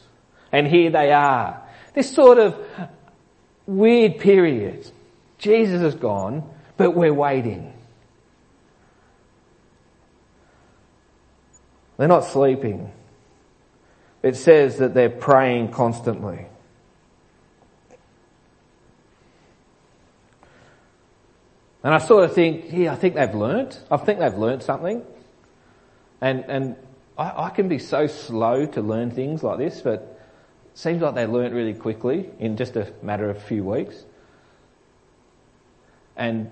And 0.51 0.67
here 0.67 0.91
they 0.91 1.11
are. 1.11 1.67
This 1.95 2.13
sort 2.13 2.37
of 2.37 2.55
weird 3.65 4.19
period. 4.19 4.87
Jesus 5.39 5.81
is 5.81 5.95
gone, 5.95 6.47
but 6.77 6.91
we're 6.91 7.11
waiting. 7.11 7.73
They're 11.99 12.07
not 12.07 12.23
sleeping. 12.23 12.93
it 14.23 14.37
says 14.37 14.77
that 14.77 14.93
they're 14.93 15.09
praying 15.09 15.71
constantly. 15.71 16.45
And 21.83 21.93
I 21.93 21.97
sort 21.97 22.23
of 22.23 22.33
think, 22.33 22.71
yeah, 22.71 22.93
I 22.93 22.95
think 22.95 23.15
they've 23.15 23.35
learnt. 23.35 23.83
I 23.91 23.97
think 23.97 24.19
they've 24.19 24.33
learnt 24.33 24.63
something. 24.63 25.03
And, 26.21 26.45
and 26.47 26.75
I, 27.17 27.47
I 27.47 27.49
can 27.49 27.67
be 27.67 27.79
so 27.79 28.07
slow 28.07 28.65
to 28.65 28.81
learn 28.81 29.11
things 29.11 29.43
like 29.43 29.57
this, 29.57 29.81
but 29.81 29.99
it 30.71 30.77
seems 30.77 31.01
like 31.01 31.15
they 31.15 31.25
learnt 31.25 31.53
really 31.53 31.73
quickly 31.73 32.29
in 32.39 32.55
just 32.55 32.77
a 32.77 32.93
matter 33.01 33.29
of 33.29 33.35
a 33.35 33.41
few 33.41 33.65
weeks. 33.65 34.05
And, 36.15 36.49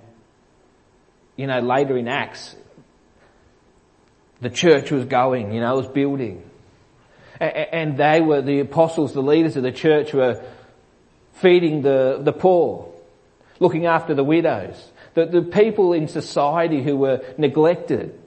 you 1.37 1.47
know, 1.47 1.61
later 1.61 1.97
in 1.97 2.09
Acts, 2.09 2.57
the 4.41 4.49
church 4.49 4.91
was 4.91 5.05
going, 5.05 5.53
you 5.53 5.61
know, 5.61 5.73
it 5.73 5.77
was 5.77 5.87
building. 5.87 6.43
And 7.39 7.97
they 7.97 8.21
were, 8.21 8.41
the 8.41 8.59
apostles, 8.59 9.13
the 9.13 9.21
leaders 9.21 9.57
of 9.57 9.63
the 9.63 9.71
church 9.71 10.13
were 10.13 10.43
feeding 11.33 11.81
the, 11.81 12.19
the 12.21 12.33
poor, 12.33 12.91
looking 13.59 13.85
after 13.85 14.15
the 14.15 14.23
widows, 14.23 14.91
the, 15.13 15.25
the 15.25 15.41
people 15.41 15.93
in 15.93 16.07
society 16.07 16.81
who 16.83 16.97
were 16.97 17.23
neglected 17.37 18.19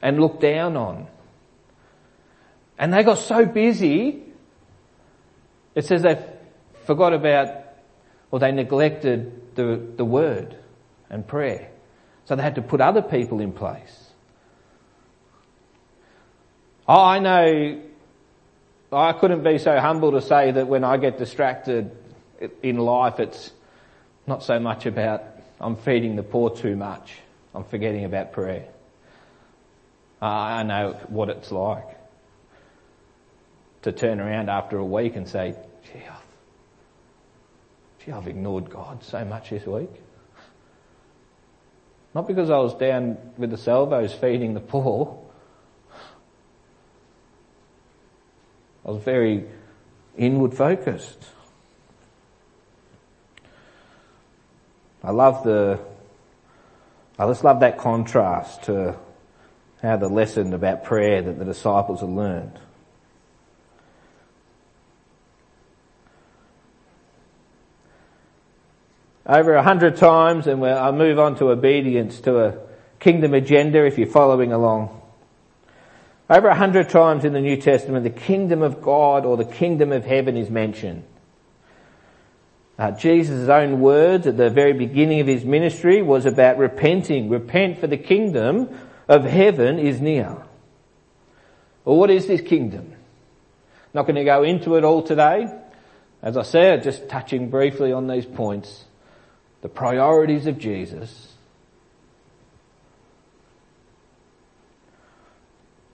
and 0.00 0.18
looked 0.18 0.40
down 0.40 0.76
on. 0.76 1.06
And 2.78 2.92
they 2.92 3.02
got 3.02 3.18
so 3.18 3.44
busy, 3.44 4.22
it 5.74 5.84
says 5.84 6.02
they 6.02 6.22
forgot 6.84 7.12
about, 7.12 7.48
or 8.30 8.38
they 8.38 8.52
neglected 8.52 9.54
the, 9.54 9.82
the 9.96 10.04
word 10.04 10.56
and 11.10 11.26
prayer. 11.26 11.70
So 12.24 12.36
they 12.36 12.42
had 12.42 12.56
to 12.56 12.62
put 12.62 12.80
other 12.80 13.02
people 13.02 13.40
in 13.40 13.52
place. 13.52 14.05
Oh, 16.88 17.02
I 17.02 17.18
know 17.18 17.82
I 18.92 19.12
couldn't 19.12 19.42
be 19.42 19.58
so 19.58 19.78
humble 19.78 20.12
to 20.12 20.22
say 20.22 20.52
that 20.52 20.68
when 20.68 20.84
I 20.84 20.98
get 20.98 21.18
distracted 21.18 21.90
in 22.62 22.78
life, 22.78 23.18
it's 23.18 23.50
not 24.26 24.44
so 24.44 24.60
much 24.60 24.86
about 24.86 25.24
I'm 25.60 25.76
feeding 25.76 26.16
the 26.16 26.22
poor 26.22 26.50
too 26.50 26.76
much. 26.76 27.12
I'm 27.54 27.64
forgetting 27.64 28.04
about 28.04 28.32
prayer. 28.32 28.68
I 30.20 30.62
know 30.62 30.92
what 31.08 31.28
it's 31.28 31.50
like 31.50 31.86
to 33.82 33.92
turn 33.92 34.20
around 34.20 34.48
after 34.48 34.78
a 34.78 34.84
week 34.84 35.16
and 35.16 35.28
say, 35.28 35.54
gee, 35.84 35.98
I've, 35.98 38.04
gee, 38.04 38.12
I've 38.12 38.28
ignored 38.28 38.70
God 38.70 39.02
so 39.02 39.24
much 39.24 39.50
this 39.50 39.66
week. 39.66 39.90
Not 42.14 42.26
because 42.26 42.50
I 42.50 42.58
was 42.58 42.74
down 42.74 43.18
with 43.36 43.50
the 43.50 43.58
salvos 43.58 44.14
feeding 44.14 44.54
the 44.54 44.60
poor, 44.60 45.25
I 48.86 48.90
was 48.92 49.02
very 49.02 49.44
inward 50.16 50.54
focused. 50.54 51.18
I 55.02 55.10
love 55.10 55.42
the, 55.42 55.80
I 57.18 57.26
just 57.26 57.42
love 57.42 57.60
that 57.60 57.78
contrast 57.78 58.64
to 58.64 58.96
how 59.82 59.96
the 59.96 60.08
lesson 60.08 60.54
about 60.54 60.84
prayer 60.84 61.20
that 61.20 61.38
the 61.38 61.44
disciples 61.44 62.00
had 62.00 62.10
learned. 62.10 62.58
Over 69.26 69.54
a 69.54 69.62
hundred 69.64 69.96
times, 69.96 70.46
and 70.46 70.64
I 70.64 70.92
move 70.92 71.18
on 71.18 71.34
to 71.38 71.50
obedience 71.50 72.20
to 72.20 72.44
a 72.44 72.58
kingdom 73.00 73.34
agenda 73.34 73.84
if 73.84 73.98
you're 73.98 74.06
following 74.06 74.52
along. 74.52 75.02
Over 76.28 76.48
a 76.48 76.56
hundred 76.56 76.88
times 76.88 77.24
in 77.24 77.32
the 77.32 77.40
New 77.40 77.56
Testament, 77.56 78.02
the 78.02 78.10
kingdom 78.10 78.62
of 78.62 78.82
God 78.82 79.24
or 79.24 79.36
the 79.36 79.44
kingdom 79.44 79.92
of 79.92 80.04
heaven 80.04 80.36
is 80.36 80.50
mentioned. 80.50 81.04
Uh, 82.78 82.90
Jesus' 82.90 83.48
own 83.48 83.80
words 83.80 84.26
at 84.26 84.36
the 84.36 84.50
very 84.50 84.72
beginning 84.72 85.20
of 85.20 85.26
his 85.26 85.44
ministry 85.44 86.02
was 86.02 86.26
about 86.26 86.58
repenting. 86.58 87.28
Repent 87.30 87.78
for 87.78 87.86
the 87.86 87.96
kingdom 87.96 88.76
of 89.08 89.24
heaven 89.24 89.78
is 89.78 90.00
near. 90.00 90.36
Well, 91.84 91.96
what 91.96 92.10
is 92.10 92.26
this 92.26 92.40
kingdom? 92.40 92.92
Not 93.94 94.02
going 94.02 94.16
to 94.16 94.24
go 94.24 94.42
into 94.42 94.74
it 94.74 94.84
all 94.84 95.02
today. 95.02 95.46
As 96.22 96.36
I 96.36 96.42
said, 96.42 96.82
just 96.82 97.08
touching 97.08 97.50
briefly 97.50 97.92
on 97.92 98.08
these 98.08 98.26
points. 98.26 98.84
The 99.62 99.68
priorities 99.68 100.46
of 100.46 100.58
Jesus 100.58 101.35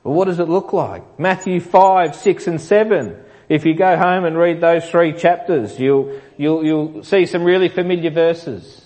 Well, 0.04 0.14
what 0.14 0.24
does 0.26 0.40
it 0.40 0.48
look 0.48 0.72
like? 0.72 1.18
Matthew 1.18 1.60
5, 1.60 2.16
6 2.16 2.46
and 2.46 2.60
7. 2.60 3.16
If 3.48 3.66
you 3.66 3.74
go 3.74 3.96
home 3.96 4.24
and 4.24 4.36
read 4.36 4.60
those 4.60 4.88
three 4.88 5.12
chapters, 5.12 5.78
you'll, 5.78 6.20
you'll, 6.36 6.64
you'll 6.64 7.04
see 7.04 7.26
some 7.26 7.44
really 7.44 7.68
familiar 7.68 8.10
verses. 8.10 8.82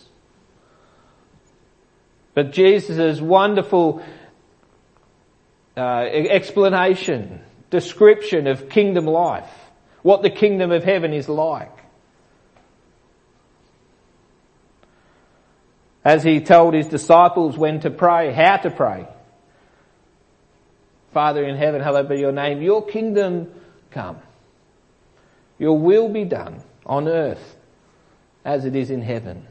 But 2.34 2.52
Jesus' 2.52 3.20
wonderful 3.20 4.02
uh, 5.76 5.80
explanation, 5.80 7.40
description 7.70 8.46
of 8.46 8.68
kingdom 8.68 9.06
life, 9.06 9.50
what 10.02 10.22
the 10.22 10.30
kingdom 10.30 10.70
of 10.70 10.84
heaven 10.84 11.12
is 11.12 11.28
like. 11.28 11.72
As 16.04 16.22
he 16.22 16.40
told 16.40 16.74
his 16.74 16.86
disciples 16.86 17.56
when 17.56 17.80
to 17.80 17.90
pray, 17.90 18.32
how 18.32 18.58
to 18.58 18.70
pray. 18.70 19.08
Father 21.16 21.44
in 21.46 21.56
heaven, 21.56 21.80
hallowed 21.80 22.10
be 22.10 22.18
your 22.18 22.30
name. 22.30 22.60
Your 22.60 22.84
kingdom 22.84 23.50
come. 23.90 24.18
Your 25.58 25.78
will 25.78 26.10
be 26.10 26.24
done 26.24 26.60
on 26.84 27.08
earth 27.08 27.56
as 28.44 28.66
it 28.66 28.76
is 28.76 28.90
in 28.90 29.00
heaven. 29.00 29.46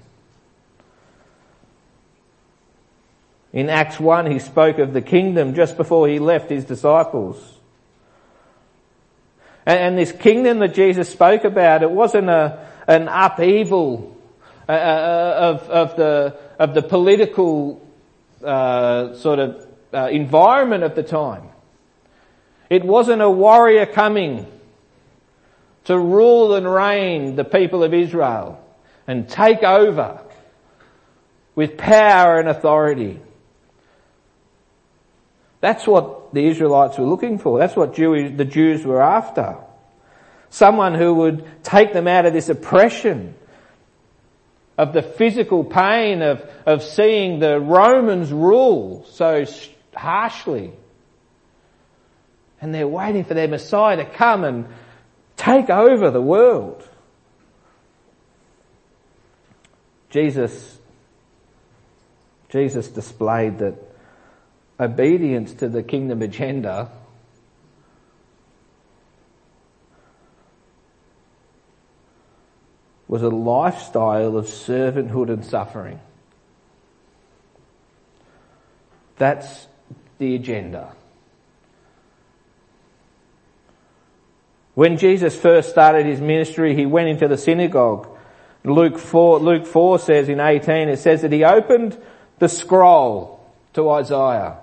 In 3.51 3.71
Acts 3.71 3.99
1, 3.99 4.29
he 4.29 4.37
spoke 4.37 4.77
of 4.77 4.93
the 4.93 5.01
kingdom 5.01 5.55
just 5.55 5.75
before 5.75 6.07
he 6.07 6.19
left 6.19 6.51
his 6.51 6.65
disciples. 6.65 7.43
And, 9.65 9.97
this 9.97 10.11
kingdom 10.11 10.59
that 10.59 10.75
Jesus 10.75 11.09
spoke 11.09 11.45
about, 11.45 11.81
it 11.81 11.89
wasn't 11.89 12.29
a, 12.29 12.63
an 12.87 13.07
upheaval 13.07 14.15
uh, 14.69 14.71
uh, 14.71 15.35
of, 15.39 15.69
of, 15.71 15.95
the, 15.95 16.37
of 16.59 16.75
the 16.75 16.83
political 16.83 17.81
uh, 18.43 19.15
sort 19.15 19.39
of 19.39 19.67
uh, 19.91 20.09
environment 20.11 20.83
of 20.83 20.93
the 20.93 21.01
time. 21.01 21.49
It 22.69 22.83
wasn't 22.83 23.21
a 23.21 23.29
warrior 23.29 23.85
coming 23.85 24.47
to 25.85 25.97
rule 25.97 26.55
and 26.55 26.71
reign 26.71 27.35
the 27.35 27.43
people 27.43 27.83
of 27.83 27.93
Israel 27.93 28.59
and 29.07 29.29
take 29.29 29.63
over 29.63 30.21
with 31.55 31.77
power 31.77 32.39
and 32.39 32.49
authority. 32.49 33.19
That's 35.61 35.87
what 35.87 36.33
the 36.33 36.45
Israelites 36.47 36.97
were 36.97 37.05
looking 37.05 37.37
for. 37.37 37.59
That's 37.59 37.75
what 37.75 37.95
the 37.95 38.47
Jews 38.49 38.85
were 38.85 39.01
after. 39.01 39.57
Someone 40.49 40.95
who 40.95 41.13
would 41.15 41.63
take 41.63 41.93
them 41.93 42.07
out 42.07 42.25
of 42.25 42.33
this 42.33 42.49
oppression 42.49 43.35
of 44.77 44.93
the 44.93 45.01
physical 45.01 45.63
pain 45.63 46.21
of, 46.21 46.47
of 46.65 46.83
seeing 46.83 47.39
the 47.39 47.59
Romans 47.59 48.31
rule 48.31 49.05
so 49.09 49.45
harshly 49.95 50.73
and 52.65 52.73
they're 52.73 52.87
waiting 52.87 53.23
for 53.23 53.35
their 53.35 53.47
Messiah 53.47 53.95
to 53.97 54.05
come 54.05 54.43
and 54.43 54.65
take 55.37 55.69
over 55.69 56.09
the 56.09 56.19
world. 56.19 56.81
Jesus, 60.09 60.79
Jesus 62.49 62.87
displayed 62.87 63.59
that 63.59 63.75
obedience 64.79 65.53
to 65.53 65.69
the 65.69 65.83
kingdom 65.83 66.23
agenda 66.23 66.89
was 73.07 73.21
a 73.21 73.29
lifestyle 73.29 74.37
of 74.37 74.45
servanthood 74.45 75.29
and 75.29 75.45
suffering. 75.45 75.99
That's 79.17 79.67
the 80.17 80.33
agenda. 80.33 80.95
When 84.75 84.97
Jesus 84.97 85.35
first 85.35 85.69
started 85.69 86.05
his 86.05 86.21
ministry, 86.21 86.75
he 86.75 86.85
went 86.85 87.07
into 87.07 87.27
the 87.27 87.37
synagogue. 87.37 88.07
Luke 88.65 88.97
4, 88.97 89.39
Luke 89.39 89.65
4 89.65 89.99
says 89.99 90.29
in 90.29 90.39
18, 90.39 90.89
it 90.89 90.99
says 90.99 91.21
that 91.21 91.31
he 91.31 91.43
opened 91.43 91.97
the 92.39 92.49
scroll 92.49 93.39
to 93.73 93.89
Isaiah. 93.89 94.57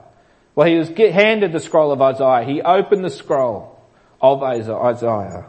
Well, 0.55 0.67
he 0.67 0.77
was 0.77 0.91
handed 0.91 1.53
the 1.53 1.61
scroll 1.61 1.93
of 1.93 2.03
Isaiah. 2.03 2.45
He 2.45 2.61
opened 2.61 3.05
the 3.05 3.11
scroll 3.11 3.81
of 4.21 4.43
Isaiah. 4.43 5.47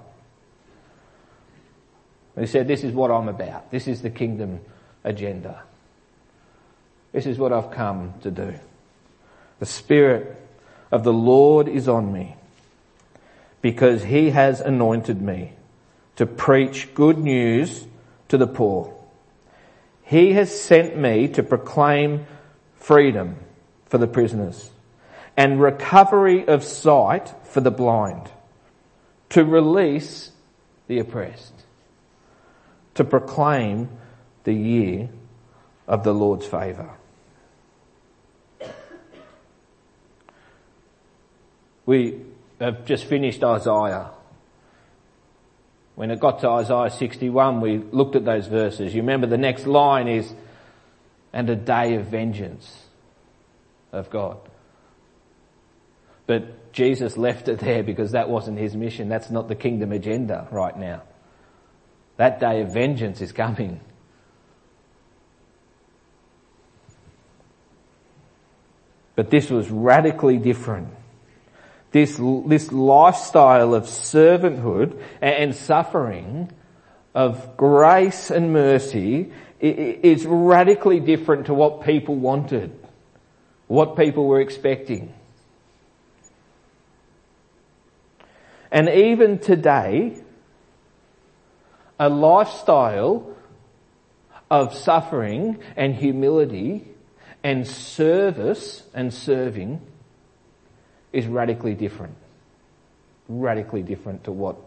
He 2.39 2.47
said, 2.47 2.67
this 2.67 2.83
is 2.83 2.93
what 2.93 3.11
I'm 3.11 3.27
about. 3.27 3.69
This 3.69 3.87
is 3.87 4.01
the 4.01 4.09
kingdom 4.09 4.61
agenda. 5.03 5.61
This 7.11 7.25
is 7.25 7.37
what 7.37 7.51
I've 7.51 7.71
come 7.71 8.13
to 8.21 8.31
do. 8.31 8.55
The 9.59 9.65
Spirit 9.65 10.37
of 10.89 11.03
the 11.03 11.13
Lord 11.13 11.67
is 11.67 11.89
on 11.89 12.11
me 12.13 12.37
because 13.63 14.03
he 14.03 14.29
has 14.29 14.59
anointed 14.59 15.21
me 15.21 15.53
to 16.17 16.25
preach 16.25 16.93
good 16.93 17.17
news 17.17 17.87
to 18.27 18.37
the 18.37 18.45
poor. 18.45 18.93
He 20.03 20.33
has 20.33 20.53
sent 20.53 20.97
me 20.97 21.29
to 21.29 21.41
proclaim 21.41 22.27
freedom 22.75 23.37
for 23.85 23.97
the 23.97 24.05
prisoners 24.05 24.69
and 25.37 25.61
recovery 25.61 26.45
of 26.45 26.61
sight 26.61 27.33
for 27.45 27.61
the 27.61 27.71
blind, 27.71 28.29
to 29.29 29.45
release 29.45 30.31
the 30.87 30.99
oppressed, 30.99 31.53
to 32.95 33.05
proclaim 33.05 33.89
the 34.43 34.53
year 34.53 35.09
of 35.87 36.03
the 36.03 36.13
Lord's 36.13 36.45
favour. 36.45 36.89
We 41.85 42.19
have 42.63 42.85
just 42.85 43.05
finished 43.05 43.43
Isaiah. 43.43 44.11
When 45.95 46.09
it 46.09 46.19
got 46.19 46.39
to 46.41 46.49
Isaiah 46.49 46.89
61, 46.89 47.61
we 47.61 47.77
looked 47.77 48.15
at 48.15 48.25
those 48.25 48.47
verses. 48.47 48.93
You 48.95 49.01
remember 49.01 49.27
the 49.27 49.37
next 49.37 49.67
line 49.67 50.07
is, 50.07 50.33
and 51.31 51.49
a 51.49 51.55
day 51.55 51.95
of 51.95 52.07
vengeance 52.07 52.87
of 53.91 54.09
God. 54.09 54.37
But 56.25 56.73
Jesus 56.73 57.17
left 57.17 57.47
it 57.47 57.59
there 57.59 57.83
because 57.83 58.11
that 58.11 58.29
wasn't 58.29 58.57
his 58.57 58.75
mission. 58.75 59.09
That's 59.09 59.29
not 59.29 59.47
the 59.47 59.55
kingdom 59.55 59.91
agenda 59.91 60.47
right 60.51 60.77
now. 60.77 61.03
That 62.17 62.39
day 62.39 62.61
of 62.61 62.73
vengeance 62.73 63.21
is 63.21 63.31
coming. 63.31 63.79
But 69.15 69.29
this 69.29 69.49
was 69.49 69.69
radically 69.69 70.37
different. 70.37 70.89
This, 71.93 72.19
this 72.47 72.71
lifestyle 72.71 73.75
of 73.75 73.83
servanthood 73.83 74.99
and 75.21 75.55
suffering, 75.55 76.51
of 77.13 77.55
grace 77.55 78.31
and 78.31 78.51
mercy, 78.51 79.31
is 79.59 80.25
radically 80.25 80.99
different 80.99 81.45
to 81.45 81.53
what 81.53 81.83
people 81.83 82.15
wanted, 82.15 82.75
what 83.67 83.95
people 83.95 84.25
were 84.25 84.41
expecting. 84.41 85.13
And 88.71 88.89
even 88.89 89.37
today, 89.37 90.17
a 91.99 92.09
lifestyle 92.09 93.35
of 94.49 94.73
suffering 94.73 95.59
and 95.75 95.93
humility 95.93 96.87
and 97.43 97.67
service 97.67 98.81
and 98.95 99.13
serving 99.13 99.79
is 101.13 101.27
radically 101.27 101.75
different. 101.75 102.15
Radically 103.29 103.83
different 103.83 104.25
to 104.25 104.31
what 104.31 104.57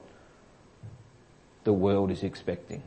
the 1.65 1.73
world 1.73 2.11
is 2.11 2.23
expecting. 2.23 2.83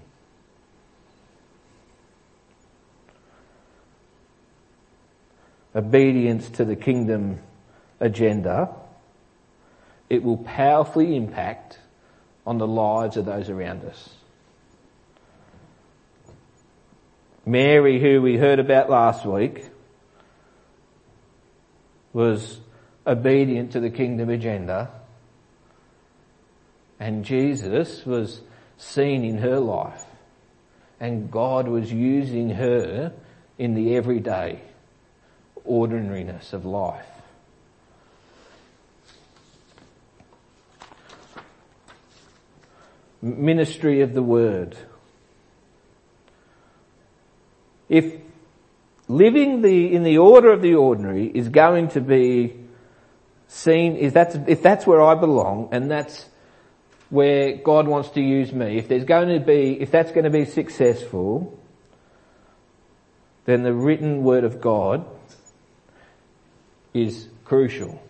Obedience 5.75 6.49
to 6.49 6.65
the 6.65 6.75
kingdom 6.75 7.39
agenda, 7.99 8.69
it 10.09 10.23
will 10.23 10.37
powerfully 10.37 11.15
impact 11.15 11.77
on 12.47 12.57
the 12.57 12.65
lives 12.65 13.17
of 13.17 13.25
those 13.25 13.49
around 13.49 13.83
us. 13.83 14.09
Mary, 17.45 17.99
who 17.99 18.21
we 18.21 18.37
heard 18.37 18.59
about 18.59 18.89
last 18.89 19.25
week, 19.25 19.65
was 22.13 22.59
obedient 23.09 23.71
to 23.71 23.79
the 23.79 23.89
kingdom 23.89 24.29
agenda. 24.29 24.91
And 26.99 27.25
Jesus 27.25 28.05
was 28.05 28.41
seen 28.77 29.23
in 29.23 29.39
her 29.39 29.59
life. 29.59 30.03
And 30.99 31.31
God 31.31 31.67
was 31.67 31.91
using 31.91 32.51
her 32.51 33.13
in 33.57 33.73
the 33.73 33.95
everyday 33.95 34.61
ordinariness 35.65 36.53
of 36.53 36.65
life. 36.65 37.05
Ministry 43.21 44.01
of 44.01 44.13
the 44.13 44.23
Word. 44.23 44.77
If 47.89 48.13
living 49.07 49.61
the, 49.61 49.93
in 49.93 50.03
the 50.03 50.19
order 50.19 50.53
of 50.53 50.61
the 50.61 50.75
ordinary 50.75 51.25
is 51.27 51.49
going 51.49 51.89
to 51.89 52.01
be 52.01 52.58
seen, 53.49 53.97
is 53.97 54.13
that's, 54.13 54.35
if 54.47 54.61
that's 54.61 54.87
where 54.87 55.01
I 55.01 55.15
belong 55.15 55.69
and 55.71 55.91
that's 55.91 56.25
where 57.09 57.57
God 57.57 57.87
wants 57.87 58.09
to 58.11 58.21
use 58.21 58.53
me, 58.53 58.77
if 58.77 58.87
there's 58.87 59.03
going 59.03 59.29
to 59.29 59.43
be, 59.43 59.81
if 59.81 59.91
that's 59.91 60.11
going 60.11 60.23
to 60.23 60.29
be 60.29 60.45
successful, 60.45 61.59
then 63.45 63.63
the 63.63 63.73
written 63.73 64.23
word 64.23 64.43
of 64.43 64.61
God 64.61 65.05
is 66.93 67.27
crucial 67.43 68.01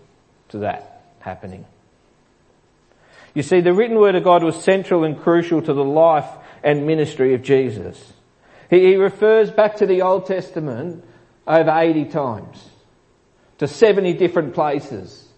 to 0.50 0.60
that 0.60 1.04
happening. 1.20 1.66
You 3.34 3.44
see, 3.44 3.62
the 3.62 3.74
written 3.74 3.98
word 3.98 4.16
of 4.16 4.24
God 4.24 4.44
was 4.44 4.62
central 4.62 5.06
and 5.06 5.18
crucial 5.18 5.62
to 5.62 5.74
the 5.74 5.84
life 5.84 6.30
and 6.62 6.86
ministry 6.86 7.34
of 7.34 7.42
Jesus. 7.42 8.14
He, 8.70 8.80
he 8.80 8.96
refers 8.98 9.50
back 9.50 9.78
to 9.78 9.86
the 9.86 10.02
Old 10.02 10.26
Testament 10.26 11.06
over 11.48 11.72
80 11.72 12.06
times, 12.06 12.70
to 13.60 13.68
70 13.68 14.14
different 14.14 14.54
places. 14.54 15.29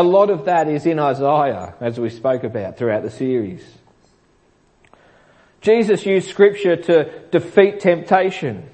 A 0.00 0.02
lot 0.02 0.30
of 0.30 0.46
that 0.46 0.66
is 0.66 0.86
in 0.86 0.98
Isaiah, 0.98 1.74
as 1.78 2.00
we 2.00 2.08
spoke 2.08 2.42
about 2.42 2.78
throughout 2.78 3.02
the 3.02 3.10
series. 3.10 3.62
Jesus 5.60 6.06
used 6.06 6.30
scripture 6.30 6.74
to 6.74 7.28
defeat 7.28 7.80
temptation. 7.80 8.66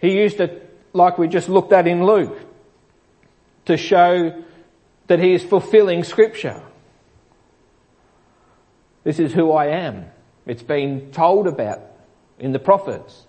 He 0.00 0.18
used 0.18 0.40
it 0.40 0.74
like 0.94 1.18
we 1.18 1.28
just 1.28 1.50
looked 1.50 1.74
at 1.74 1.86
in 1.86 2.06
Luke 2.06 2.38
to 3.66 3.76
show 3.76 4.42
that 5.08 5.18
he 5.18 5.34
is 5.34 5.44
fulfilling 5.44 6.02
scripture. 6.02 6.62
This 9.04 9.18
is 9.18 9.30
who 9.34 9.52
I 9.52 9.66
am. 9.66 10.06
It's 10.46 10.62
been 10.62 11.10
told 11.10 11.46
about 11.46 11.82
in 12.38 12.52
the 12.52 12.58
prophets. 12.58 13.25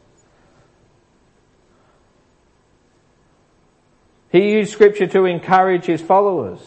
He 4.38 4.52
used 4.52 4.72
scripture 4.72 5.08
to 5.08 5.26
encourage 5.26 5.86
his 5.86 6.00
followers. 6.00 6.60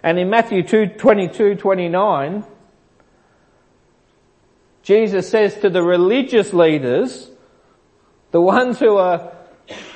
And 0.00 0.16
in 0.16 0.30
Matthew 0.30 0.62
2, 0.62 0.86
22, 0.96 1.56
29, 1.56 2.44
Jesus 4.84 5.28
says 5.28 5.58
to 5.58 5.70
the 5.70 5.82
religious 5.82 6.52
leaders, 6.52 7.28
the 8.30 8.40
ones 8.40 8.78
who 8.78 8.96
are 8.96 9.32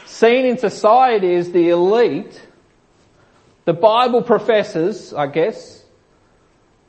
seen 0.07 0.45
in 0.45 0.59
society 0.59 1.37
as 1.37 1.53
the 1.53 1.69
elite, 1.69 2.45
the 3.65 3.75
Bible 3.75 4.23
professors, 4.23 5.15
I 5.15 5.29
guess, 5.29 5.85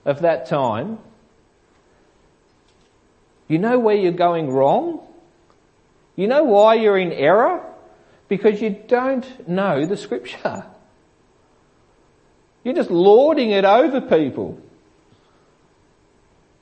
of 0.06 0.21
that 0.21 0.47
time, 0.47 0.97
you 3.47 3.60
know 3.60 3.77
where 3.77 3.95
you're 3.95 4.12
going 4.12 4.49
wrong? 4.49 5.08
You 6.15 6.27
know 6.27 6.45
why 6.45 6.73
you're 6.73 6.97
in 6.97 7.12
error? 7.12 7.75
Because 8.27 8.61
you 8.61 8.69
don't 8.87 9.47
know 9.47 9.85
the 9.85 9.97
scripture. 9.97 10.65
You're 12.63 12.75
just 12.75 12.91
lording 12.91 13.51
it 13.51 13.63
over 13.63 14.01
people. 14.01 14.59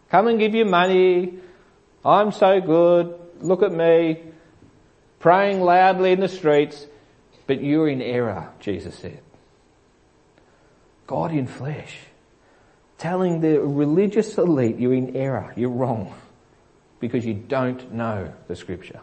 Come 0.09 0.27
and 0.27 0.39
give 0.39 0.53
you 0.53 0.65
money. 0.65 1.39
I'm 2.03 2.31
so 2.31 2.61
good. 2.61 3.19
Look 3.39 3.63
at 3.63 3.71
me. 3.71 4.21
Praying 5.19 5.61
loudly 5.61 6.11
in 6.11 6.19
the 6.19 6.27
streets. 6.27 6.85
But 7.47 7.63
you're 7.63 7.89
in 7.89 8.01
error, 8.01 8.51
Jesus 8.59 8.95
said. 8.95 9.21
God 11.07 11.31
in 11.31 11.47
flesh 11.47 11.97
telling 12.97 13.41
the 13.41 13.59
religious 13.59 14.37
elite 14.37 14.79
you're 14.79 14.93
in 14.93 15.15
error, 15.15 15.53
you're 15.55 15.69
wrong, 15.69 16.13
because 16.99 17.25
you 17.25 17.33
don't 17.33 17.91
know 17.91 18.33
the 18.47 18.55
scripture. 18.55 19.01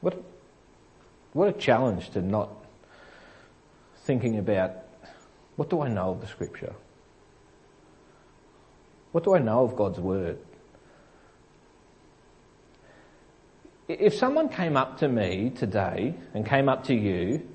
What, 0.00 0.22
what 1.32 1.48
a 1.48 1.52
challenge 1.52 2.10
to 2.10 2.22
not 2.22 2.50
thinking 4.02 4.38
about 4.38 4.72
what 5.56 5.70
do 5.70 5.80
I 5.80 5.88
know 5.88 6.10
of 6.10 6.20
the 6.20 6.26
scripture? 6.26 6.74
What 9.12 9.24
do 9.24 9.34
I 9.34 9.38
know 9.38 9.64
of 9.64 9.74
God's 9.74 9.98
word? 9.98 10.38
If 13.88 14.14
someone 14.14 14.50
came 14.50 14.76
up 14.76 14.98
to 14.98 15.08
me 15.08 15.50
today 15.50 16.14
and 16.34 16.46
came 16.46 16.68
up 16.68 16.84
to 16.84 16.94
you 16.94 17.48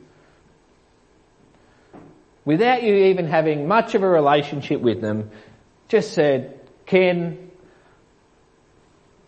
without 2.43 2.83
you 2.83 2.93
even 2.93 3.27
having 3.27 3.67
much 3.67 3.95
of 3.95 4.03
a 4.03 4.09
relationship 4.09 4.81
with 4.81 4.99
them, 4.99 5.29
just 5.87 6.13
said, 6.13 6.59
Ken, 6.85 7.51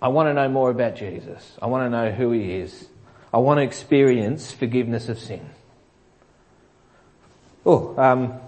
I 0.02 0.08
want 0.10 0.28
to 0.28 0.34
know 0.34 0.50
more 0.50 0.70
about 0.72 0.96
Jesus. 0.96 1.58
I 1.62 1.68
want 1.68 1.86
to 1.86 1.90
know 1.90 2.12
who 2.12 2.32
he 2.32 2.56
is. 2.56 2.88
I 3.36 3.40
want 3.40 3.58
to 3.58 3.64
experience 3.64 4.54
forgiveness 4.54 5.10
of 5.10 5.20
sin. 5.20 5.46
Oh, 7.66 7.94
um, 7.98 8.40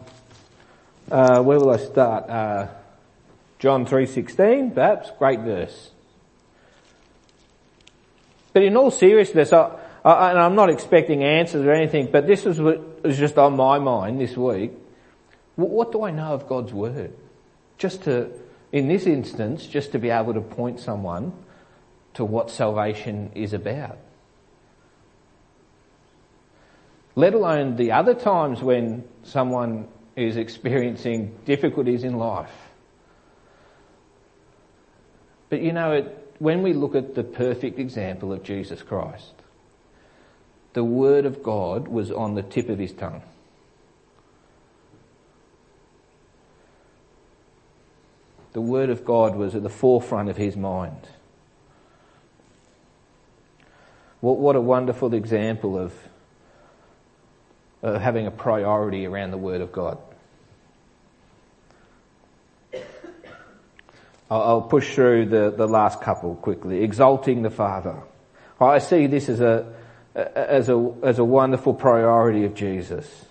uh, 1.12 1.44
where 1.44 1.60
will 1.60 1.72
I 1.72 1.78
start? 1.78 2.30
Uh, 2.30 2.68
John 3.60 3.86
3.16, 3.86 4.74
perhaps, 4.74 5.12
great 5.20 5.42
verse. 5.42 5.90
But 8.54 8.64
in 8.64 8.78
all 8.78 8.90
seriousness, 8.90 9.52
I, 9.52 9.72
I, 10.06 10.30
and 10.30 10.40
I'm 10.40 10.56
not 10.56 10.70
expecting 10.70 11.22
answers 11.22 11.66
or 11.66 11.74
anything, 11.74 12.08
but 12.10 12.26
this 12.26 12.46
is 12.46 12.62
what 12.62 13.04
was 13.04 13.18
just 13.18 13.38
on 13.38 13.58
my 13.58 13.80
mind 13.80 14.22
this 14.22 14.38
week. 14.38 14.72
What 15.58 15.92
do 15.92 16.04
I 16.04 16.12
know 16.12 16.32
of 16.32 16.48
God's 16.48 16.72
Word? 16.72 17.12
Just 17.78 18.04
to, 18.04 18.30
in 18.72 18.88
this 18.88 19.06
instance, 19.06 19.68
just 19.68 19.92
to 19.92 20.00
be 20.00 20.12
able 20.12 20.34
to 20.34 20.42
point 20.42 20.80
someone 20.80 21.34
to 22.14 22.24
what 22.24 22.50
salvation 22.50 23.32
is 23.36 23.52
about. 23.52 23.98
Let 27.18 27.34
alone 27.34 27.78
the 27.78 27.94
other 27.94 28.14
times 28.14 28.62
when 28.62 29.04
someone 29.24 29.88
is 30.16 30.38
experiencing 30.38 31.36
difficulties 31.46 32.04
in 32.04 32.20
life. 32.20 32.54
But 35.50 35.64
you 35.64 35.74
know, 35.74 35.94
it, 35.94 36.36
when 36.38 36.62
we 36.62 36.74
look 36.74 36.94
at 36.94 37.16
the 37.16 37.24
perfect 37.24 37.80
example 37.80 38.32
of 38.32 38.44
Jesus 38.44 38.84
Christ, 38.84 39.34
the 40.74 40.84
Word 40.84 41.26
of 41.26 41.42
God 41.42 41.88
was 41.88 42.12
on 42.12 42.36
the 42.36 42.44
tip 42.44 42.70
of 42.70 42.78
his 42.78 42.94
tongue. 42.94 43.24
The 48.54 48.62
Word 48.62 48.92
of 48.92 49.04
God 49.04 49.36
was 49.36 49.56
at 49.56 49.64
the 49.64 49.70
forefront 49.70 50.30
of 50.30 50.38
his 50.38 50.56
mind. 50.56 51.10
What, 54.20 54.38
what 54.38 54.56
a 54.56 54.62
wonderful 54.62 55.16
example 55.16 55.80
of, 55.80 55.96
of 57.96 58.02
having 58.02 58.28
a 58.28 58.32
priority 58.32 59.06
around 59.06 59.32
the 59.32 59.38
Word 59.38 59.62
of 59.62 59.72
God. 59.72 59.98
I'll 64.30 64.62
push 64.62 64.94
through 64.94 65.28
the, 65.28 65.54
the 65.56 65.68
last 65.68 66.02
couple 66.02 66.36
quickly. 66.36 66.84
Exalting 66.84 67.44
the 67.44 67.50
Father. 67.50 68.02
I 68.60 68.80
see 68.80 69.08
this 69.08 69.30
as 69.30 69.40
a, 69.40 69.74
as 70.16 70.68
a, 70.68 70.94
as 71.04 71.20
a 71.20 71.24
wonderful 71.24 71.74
priority 71.74 72.44
of 72.44 72.54
Jesus. 72.54 73.26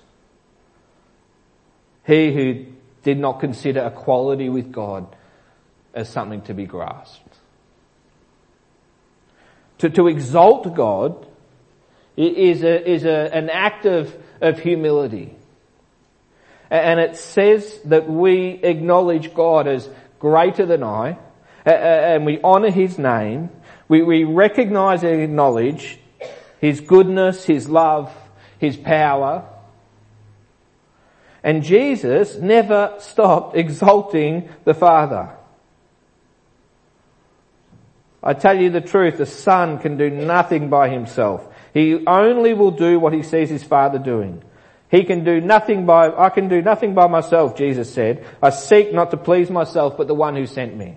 He 2.06 2.32
who 2.32 2.66
did 3.02 3.18
not 3.18 3.40
consider 3.40 3.84
equality 3.86 4.48
with 4.48 4.72
God 4.72 5.14
as 5.92 6.08
something 6.08 6.42
to 6.42 6.54
be 6.54 6.64
grasped. 6.64 7.22
To, 9.78 9.90
to 9.90 10.08
exalt 10.08 10.74
God 10.74 11.26
is, 12.16 12.62
a, 12.62 12.90
is 12.90 13.04
a, 13.04 13.34
an 13.34 13.50
act 13.50 13.84
of, 13.84 14.16
of 14.40 14.58
humility. 14.58 15.34
And 16.70 16.98
it 16.98 17.16
says 17.16 17.80
that 17.84 18.08
we 18.08 18.60
acknowledge 18.62 19.34
God 19.34 19.68
as 19.68 19.88
greater 20.18 20.66
than 20.66 20.82
I, 20.82 21.18
and 21.64 22.26
we 22.26 22.40
honour 22.42 22.70
His 22.70 22.98
name. 22.98 23.50
We, 23.88 24.02
we 24.02 24.24
recognise 24.24 25.04
and 25.04 25.20
acknowledge 25.20 25.98
His 26.60 26.80
goodness, 26.80 27.44
His 27.44 27.68
love, 27.68 28.12
His 28.58 28.76
power. 28.76 29.44
And 31.44 31.62
Jesus 31.62 32.36
never 32.36 32.94
stopped 32.98 33.56
exalting 33.56 34.48
the 34.64 34.74
Father. 34.74 35.36
I 38.26 38.34
tell 38.34 38.60
you 38.60 38.70
the 38.70 38.80
truth, 38.80 39.18
the 39.18 39.26
Son 39.26 39.78
can 39.78 39.96
do 39.96 40.10
nothing 40.10 40.68
by 40.68 40.88
himself. 40.88 41.46
He 41.76 42.02
only 42.06 42.54
will 42.54 42.70
do 42.70 42.98
what 42.98 43.12
he 43.12 43.22
sees 43.22 43.50
his 43.50 43.62
Father 43.62 43.98
doing. 43.98 44.42
He 44.90 45.04
can 45.04 45.24
do 45.24 45.42
nothing 45.42 45.84
by, 45.84 46.10
I 46.10 46.30
can 46.30 46.48
do 46.48 46.62
nothing 46.62 46.94
by 46.94 47.06
myself, 47.06 47.54
Jesus 47.54 47.92
said. 47.92 48.24
I 48.42 48.48
seek 48.48 48.94
not 48.94 49.10
to 49.10 49.18
please 49.18 49.50
myself, 49.50 49.94
but 49.98 50.06
the 50.06 50.14
one 50.14 50.36
who 50.36 50.46
sent 50.46 50.74
me. 50.74 50.96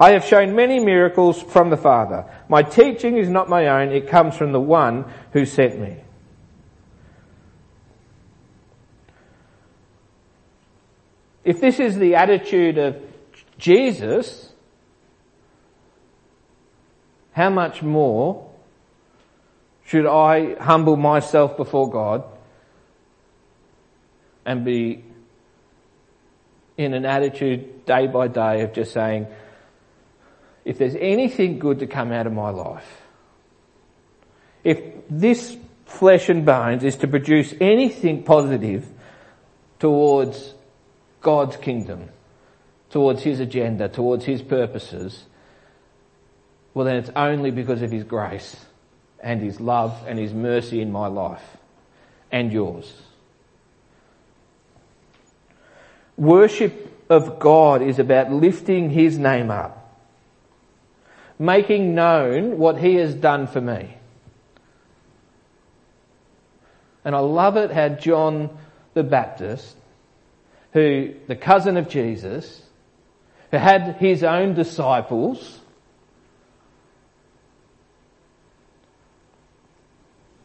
I 0.00 0.10
have 0.10 0.24
shown 0.24 0.56
many 0.56 0.80
miracles 0.80 1.40
from 1.40 1.70
the 1.70 1.76
Father. 1.76 2.28
My 2.48 2.64
teaching 2.64 3.18
is 3.18 3.28
not 3.28 3.48
my 3.48 3.68
own, 3.68 3.92
it 3.92 4.08
comes 4.08 4.36
from 4.36 4.50
the 4.50 4.58
one 4.58 5.04
who 5.32 5.46
sent 5.46 5.78
me. 5.78 5.98
If 11.44 11.60
this 11.60 11.78
is 11.78 11.98
the 11.98 12.16
attitude 12.16 12.78
of 12.78 13.00
Jesus, 13.58 14.52
how 17.30 17.50
much 17.50 17.80
more 17.80 18.43
should 19.94 20.06
I 20.06 20.56
humble 20.56 20.96
myself 20.96 21.56
before 21.56 21.88
God 21.88 22.24
and 24.44 24.64
be 24.64 25.04
in 26.76 26.94
an 26.94 27.06
attitude 27.06 27.86
day 27.86 28.08
by 28.08 28.26
day 28.26 28.62
of 28.62 28.72
just 28.72 28.92
saying, 28.92 29.28
if 30.64 30.78
there's 30.78 30.96
anything 30.96 31.60
good 31.60 31.78
to 31.78 31.86
come 31.86 32.10
out 32.10 32.26
of 32.26 32.32
my 32.32 32.50
life, 32.50 33.02
if 34.64 34.80
this 35.08 35.56
flesh 35.86 36.28
and 36.28 36.44
bones 36.44 36.82
is 36.82 36.96
to 36.96 37.06
produce 37.06 37.54
anything 37.60 38.24
positive 38.24 38.88
towards 39.78 40.54
God's 41.20 41.56
kingdom, 41.56 42.08
towards 42.90 43.22
His 43.22 43.38
agenda, 43.38 43.88
towards 43.88 44.24
His 44.24 44.42
purposes, 44.42 45.26
well 46.74 46.84
then 46.84 46.96
it's 46.96 47.10
only 47.14 47.52
because 47.52 47.80
of 47.80 47.92
His 47.92 48.02
grace 48.02 48.56
and 49.24 49.40
His 49.40 49.60
love 49.60 50.04
and 50.06 50.18
His 50.18 50.32
mercy 50.32 50.80
in 50.80 50.92
my 50.92 51.08
life 51.08 51.56
and 52.30 52.52
yours. 52.52 52.92
Worship 56.16 56.92
of 57.10 57.40
God 57.40 57.82
is 57.82 57.98
about 57.98 58.30
lifting 58.30 58.90
His 58.90 59.18
name 59.18 59.50
up, 59.50 59.98
making 61.38 61.94
known 61.94 62.58
what 62.58 62.78
He 62.78 62.96
has 62.96 63.14
done 63.14 63.46
for 63.46 63.60
me. 63.60 63.96
And 67.04 67.16
I 67.16 67.18
love 67.18 67.56
it 67.56 67.70
how 67.70 67.88
John 67.88 68.56
the 68.92 69.02
Baptist, 69.02 69.76
who, 70.72 71.14
the 71.26 71.36
cousin 71.36 71.76
of 71.76 71.88
Jesus, 71.88 72.62
who 73.50 73.56
had 73.56 73.96
his 73.96 74.22
own 74.22 74.54
disciples, 74.54 75.60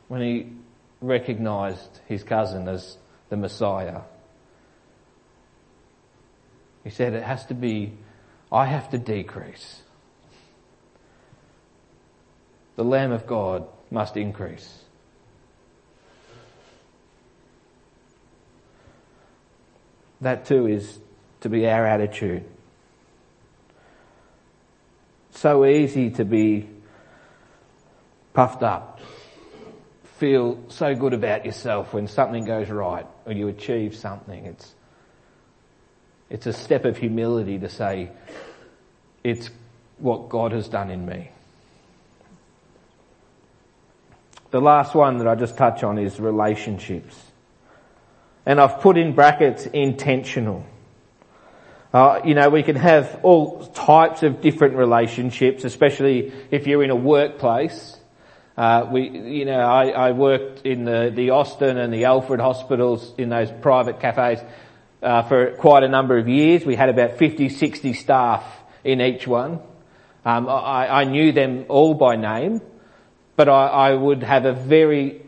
when 0.09 0.21
he 0.21 0.51
recognized 0.99 2.01
his 2.07 2.23
cousin 2.23 2.67
as 2.67 2.97
the 3.29 3.37
Messiah. 3.37 4.01
He 6.83 6.89
said 6.89 7.13
it 7.13 7.23
has 7.23 7.45
to 7.45 7.53
be, 7.53 7.93
I 8.51 8.65
have 8.65 8.89
to 8.89 8.97
decrease. 8.97 9.81
The 12.75 12.83
Lamb 12.83 13.11
of 13.11 13.27
God 13.27 13.67
must 13.91 14.17
increase. 14.17 14.83
That 20.21 20.45
too 20.45 20.67
is 20.67 20.99
to 21.41 21.49
be 21.49 21.67
our 21.67 21.85
attitude. 21.85 22.43
So 25.31 25.65
easy 25.65 26.09
to 26.11 26.25
be 26.25 26.69
puffed 28.33 28.63
up, 28.63 28.98
feel 30.19 30.61
so 30.67 30.93
good 30.93 31.13
about 31.13 31.45
yourself 31.45 31.93
when 31.93 32.07
something 32.07 32.45
goes 32.45 32.69
right, 32.69 33.05
when 33.23 33.37
you 33.37 33.47
achieve 33.47 33.95
something. 33.95 34.45
It's 34.45 34.75
it's 36.29 36.45
a 36.45 36.53
step 36.53 36.85
of 36.85 36.97
humility 36.97 37.57
to 37.59 37.69
say, 37.69 38.11
it's 39.23 39.49
what 39.97 40.29
God 40.29 40.51
has 40.51 40.67
done 40.67 40.91
in 40.91 41.05
me. 41.05 41.31
The 44.51 44.61
last 44.61 44.93
one 44.95 45.17
that 45.19 45.27
I 45.27 45.35
just 45.35 45.57
touch 45.57 45.83
on 45.83 45.97
is 45.97 46.19
relationships. 46.19 47.19
And 48.45 48.59
I've 48.59 48.79
put 48.79 48.97
in 48.97 49.13
brackets 49.13 49.65
intentional. 49.65 50.65
Uh, 51.93 52.21
you 52.23 52.35
know, 52.35 52.49
we 52.49 52.63
can 52.63 52.75
have 52.75 53.19
all 53.23 53.65
types 53.67 54.21
of 54.21 54.41
different 54.41 54.75
relationships, 54.75 55.63
especially 55.63 56.31
if 56.51 56.67
you're 56.67 56.83
in 56.83 56.89
a 56.91 56.95
workplace. 56.95 57.98
Uh, 58.59 58.85
we, 58.91 59.07
you 59.07 59.45
know, 59.45 59.61
I, 59.61 59.87
I 59.87 60.11
worked 60.11 60.65
in 60.65 60.83
the, 60.83 61.13
the 61.15 61.29
Austin 61.29 61.77
and 61.77 61.93
the 61.93 62.03
Alfred 62.03 62.41
hospitals 62.41 63.13
in 63.17 63.29
those 63.29 63.49
private 63.61 64.01
cafes 64.01 64.39
uh, 65.01 65.23
for 65.23 65.51
quite 65.51 65.83
a 65.83 65.87
number 65.87 66.17
of 66.17 66.27
years. 66.27 66.65
We 66.65 66.75
had 66.75 66.89
about 66.89 67.17
50, 67.17 67.47
60 67.47 67.93
staff 67.93 68.43
in 68.83 68.99
each 68.99 69.25
one. 69.25 69.61
Um, 70.25 70.49
I, 70.49 70.89
I, 70.89 71.03
knew 71.05 71.31
them 71.31 71.67
all 71.69 71.93
by 71.93 72.17
name, 72.17 72.59
but 73.37 73.47
I, 73.47 73.67
I, 73.67 73.93
would 73.93 74.23
have 74.23 74.43
a 74.43 74.51
very, 74.51 75.21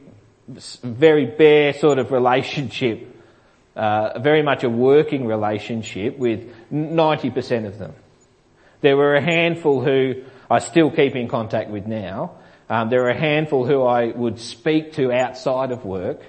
very 0.49 1.25
bare 1.25 1.71
sort 1.71 1.99
of 1.99 2.11
relationship, 2.11 3.15
uh, 3.77 4.19
very 4.19 4.43
much 4.43 4.65
a 4.65 4.69
working 4.69 5.25
relationship 5.25 6.17
with 6.17 6.53
90% 6.69 7.65
of 7.65 7.79
them. 7.79 7.93
There 8.81 8.97
were 8.97 9.15
a 9.15 9.21
handful 9.21 9.81
who 9.81 10.15
I 10.49 10.59
still 10.59 10.91
keep 10.91 11.15
in 11.15 11.29
contact 11.29 11.69
with 11.69 11.87
now. 11.87 12.40
Um, 12.71 12.89
there 12.89 13.03
are 13.03 13.09
a 13.09 13.19
handful 13.19 13.65
who 13.65 13.83
I 13.83 14.11
would 14.11 14.39
speak 14.39 14.93
to 14.93 15.11
outside 15.11 15.71
of 15.71 15.83
work, 15.83 16.21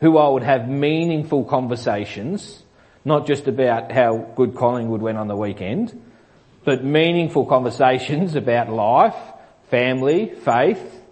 who 0.00 0.16
I 0.16 0.28
would 0.28 0.44
have 0.44 0.68
meaningful 0.68 1.42
conversations, 1.42 2.62
not 3.04 3.26
just 3.26 3.48
about 3.48 3.90
how 3.90 4.18
good 4.36 4.54
Collingwood 4.54 5.00
went 5.00 5.18
on 5.18 5.26
the 5.26 5.34
weekend, 5.34 6.00
but 6.64 6.84
meaningful 6.84 7.46
conversations 7.46 8.34
about 8.36 8.70
life, 8.70 9.16
family, 9.72 10.28
faith. 10.28 11.02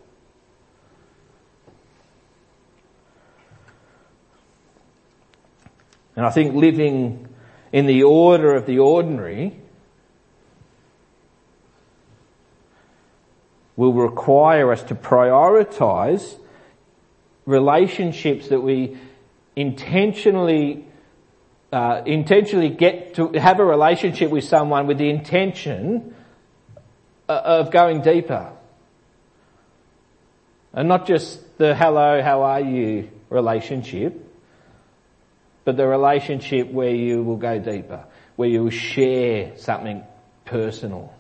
And 6.15 6.25
I 6.25 6.31
think 6.31 6.55
living 6.55 7.27
in 7.73 7.87
the 7.87 8.05
order 8.05 8.55
of 8.55 8.67
the 8.67 8.79
ordinary 8.79 9.59
will 13.77 13.93
require 13.93 14.73
us 14.73 14.83
to 14.85 14.95
prioritize 14.95 16.39
relationships 17.45 18.49
that 18.49 18.61
we 18.61 18.97
intentionally 19.55 20.85
uh, 21.73 22.03
intentionally 22.07 22.69
get 22.69 23.15
to 23.15 23.33
have 23.33 23.61
a 23.61 23.65
relationship 23.65 24.31
with 24.31 24.45
someone 24.45 24.87
with 24.87 24.99
the 24.99 25.11
intention 25.11 26.15
uh, 27.29 27.33
of 27.45 27.71
going 27.71 28.03
deeper. 28.03 28.53
And 30.73 30.89
not 30.89 31.07
just 31.07 31.59
the 31.59 31.75
hello, 31.75 32.23
how 32.23 32.43
are 32.43 32.61
you 32.61 33.11
relationship, 33.31 34.15
but 35.65 35.77
the 35.77 35.87
relationship 35.87 36.71
where 36.71 36.95
you 36.95 37.23
will 37.23 37.37
go 37.37 37.59
deeper, 37.59 38.05
where 38.37 38.49
you 38.49 38.65
will 38.65 38.71
share 38.71 39.57
something 39.59 40.05
personal, 40.45 41.13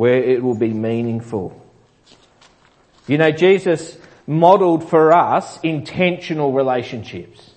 where 0.00 0.22
it 0.22 0.42
will 0.42 0.54
be 0.54 0.72
meaningful. 0.72 1.54
You 3.06 3.18
know, 3.18 3.30
Jesus 3.30 3.98
modeled 4.26 4.88
for 4.88 5.12
us 5.12 5.60
intentional 5.62 6.54
relationships. 6.54 7.50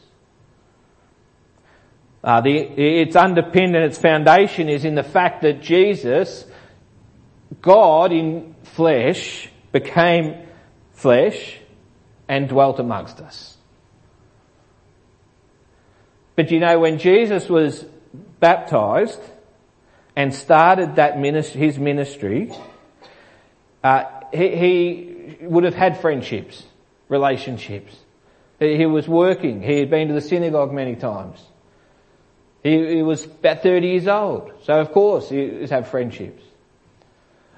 Uh, 2.22 2.42
the, 2.42 2.52
its 2.54 3.16
underpinned 3.16 3.78
and 3.78 3.86
its 3.86 3.98
foundation 3.98 4.68
is 4.68 4.84
in 4.84 4.94
the 4.94 5.04
fact 5.04 5.44
that 5.44 5.62
Jesus, 5.62 6.44
God 7.62 8.12
in 8.12 8.56
flesh, 8.64 9.48
became 9.72 10.46
flesh 10.92 11.60
and 12.28 12.50
dwelt 12.50 12.78
amongst 12.78 13.22
us. 13.22 13.56
But 16.36 16.52
you 16.52 16.60
know, 16.60 16.78
when 16.78 16.98
Jesus 16.98 17.48
was 17.48 17.86
baptized 18.42 19.22
and 20.16 20.34
started 20.34 20.98
that 20.98 21.20
ministry, 21.20 21.62
his 21.62 21.80
ministry, 21.80 22.52
uh, 23.84 24.06
he, 24.32 24.56
he 24.56 25.46
would 25.46 25.64
have 25.64 25.76
had 25.76 26.00
friendships, 26.00 26.64
relationships. 27.10 27.96
He 28.60 28.86
was 28.86 29.08
working. 29.08 29.62
He 29.62 29.80
had 29.80 29.90
been 29.90 30.08
to 30.08 30.14
the 30.14 30.22
synagogue 30.22 30.72
many 30.72 30.96
times. 30.96 31.44
He, 32.64 32.96
he 32.96 33.02
was 33.02 33.26
about 33.26 33.62
30 33.62 33.88
years 33.88 34.08
old. 34.08 34.52
So 34.64 34.80
of 34.80 34.92
course 34.92 35.30
he 35.30 35.46
was 35.48 35.70
have 35.70 35.90
friendships. 35.90 36.42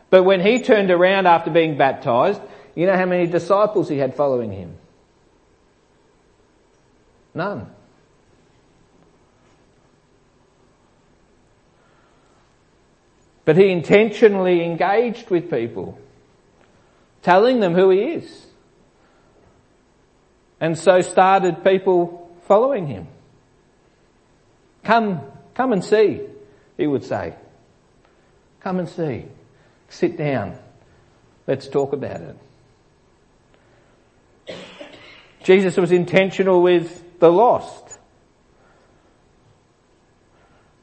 But 0.09 0.23
when 0.23 0.41
he 0.41 0.61
turned 0.61 0.91
around 0.91 1.27
after 1.27 1.51
being 1.51 1.77
baptized, 1.77 2.41
you 2.73 2.87
know 2.87 2.95
how 2.95 3.05
many 3.05 3.27
disciples 3.27 3.87
he 3.89 3.97
had 3.97 4.15
following 4.15 4.51
him? 4.51 4.77
None. 7.33 7.69
But 13.45 13.57
he 13.57 13.69
intentionally 13.69 14.63
engaged 14.63 15.29
with 15.29 15.51
people, 15.51 15.99
telling 17.21 17.59
them 17.59 17.75
who 17.75 17.91
he 17.91 17.99
is. 17.99 18.47
And 20.59 20.77
so 20.77 21.01
started 21.01 21.63
people 21.63 22.35
following 22.47 22.87
him. 22.87 23.07
Come, 24.83 25.21
come 25.53 25.73
and 25.73 25.83
see, 25.83 26.21
he 26.77 26.87
would 26.87 27.03
say. 27.03 27.35
Come 28.61 28.79
and 28.79 28.89
see. 28.89 29.25
Sit 29.89 30.17
down. 30.17 30.57
Let's 31.45 31.67
talk 31.67 31.93
about 31.93 32.21
it. 32.21 32.35
Jesus 35.43 35.77
was 35.77 35.91
intentional 35.91 36.63
with 36.63 37.19
the 37.19 37.31
lost. 37.31 37.84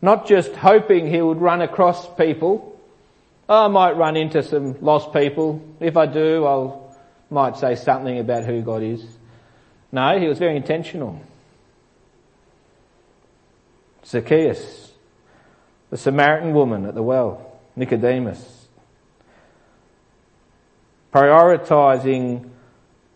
Not 0.02 0.26
just 0.26 0.54
hoping 0.56 1.06
he 1.06 1.22
would 1.22 1.40
run 1.40 1.62
across 1.62 2.12
people. 2.16 2.78
I 3.48 3.68
might 3.68 3.92
run 3.96 4.16
into 4.16 4.42
some 4.42 4.76
lost 4.82 5.12
people. 5.12 5.62
If 5.80 5.96
I 5.96 6.06
do, 6.06 6.44
I'll 6.44 6.82
might 7.32 7.56
say 7.56 7.74
something 7.74 8.18
about 8.18 8.44
who 8.44 8.60
God 8.60 8.82
is. 8.82 9.04
No, 9.90 10.18
he 10.18 10.28
was 10.28 10.38
very 10.38 10.56
intentional. 10.56 11.20
Zacchaeus, 14.04 14.92
the 15.90 15.96
Samaritan 15.96 16.52
woman 16.52 16.84
at 16.84 16.94
the 16.94 17.02
well, 17.02 17.58
Nicodemus. 17.74 18.66
Prioritizing 21.12 22.50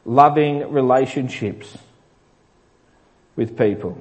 loving 0.05 0.71
relationships 0.71 1.77
with 3.37 3.59
people. 3.59 4.01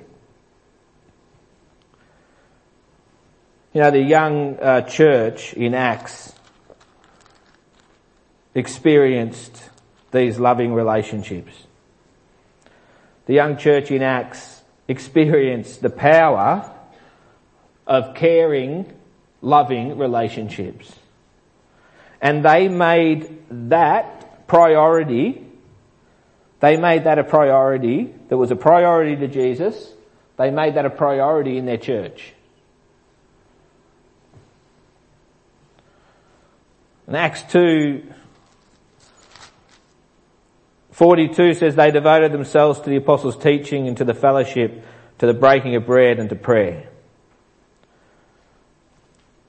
You 3.75 3.81
know, 3.81 3.91
the 3.91 3.99
young 3.99 4.57
uh, 4.57 4.81
church 4.83 5.53
in 5.53 5.73
Acts 5.73 6.31
experienced 8.53 9.69
these 10.13 10.39
loving 10.39 10.73
relationships. 10.73 11.51
The 13.25 13.33
young 13.33 13.57
church 13.57 13.91
in 13.91 14.01
Acts 14.01 14.61
experienced 14.87 15.81
the 15.81 15.89
power 15.89 16.73
of 17.85 18.15
caring, 18.15 18.93
loving 19.41 19.97
relationships. 19.97 20.95
And 22.21 22.45
they 22.45 22.69
made 22.69 23.43
that 23.69 24.47
priority, 24.47 25.45
they 26.61 26.77
made 26.77 27.03
that 27.03 27.19
a 27.19 27.25
priority 27.25 28.15
that 28.29 28.37
was 28.37 28.51
a 28.51 28.55
priority 28.55 29.17
to 29.17 29.27
Jesus. 29.27 29.91
They 30.37 30.49
made 30.49 30.75
that 30.75 30.85
a 30.85 30.89
priority 30.89 31.57
in 31.57 31.65
their 31.65 31.75
church. 31.75 32.34
In 37.07 37.15
Acts 37.15 37.43
2, 37.51 38.03
42 40.91 41.53
says 41.53 41.75
they 41.75 41.91
devoted 41.91 42.31
themselves 42.31 42.79
to 42.81 42.89
the 42.89 42.95
apostles' 42.95 43.37
teaching 43.37 43.87
and 43.87 43.97
to 43.97 44.03
the 44.03 44.13
fellowship, 44.13 44.83
to 45.19 45.27
the 45.27 45.33
breaking 45.33 45.75
of 45.75 45.85
bread 45.85 46.19
and 46.19 46.29
to 46.29 46.35
prayer. 46.35 46.89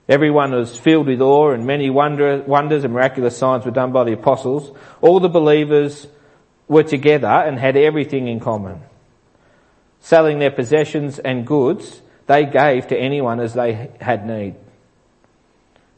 Everyone 0.08 0.52
was 0.52 0.78
filled 0.78 1.06
with 1.06 1.20
awe 1.20 1.50
and 1.50 1.66
many 1.66 1.88
wonder, 1.90 2.42
wonders 2.46 2.84
and 2.84 2.92
miraculous 2.92 3.36
signs 3.36 3.64
were 3.64 3.70
done 3.70 3.90
by 3.90 4.04
the 4.04 4.12
apostles. 4.12 4.76
All 5.00 5.18
the 5.18 5.28
believers 5.28 6.06
were 6.68 6.84
together 6.84 7.26
and 7.26 7.58
had 7.58 7.76
everything 7.76 8.28
in 8.28 8.38
common. 8.38 8.82
Selling 10.00 10.38
their 10.38 10.50
possessions 10.50 11.18
and 11.18 11.46
goods, 11.46 12.02
they 12.26 12.44
gave 12.44 12.86
to 12.88 12.96
anyone 12.96 13.40
as 13.40 13.54
they 13.54 13.90
had 14.00 14.26
need. 14.26 14.54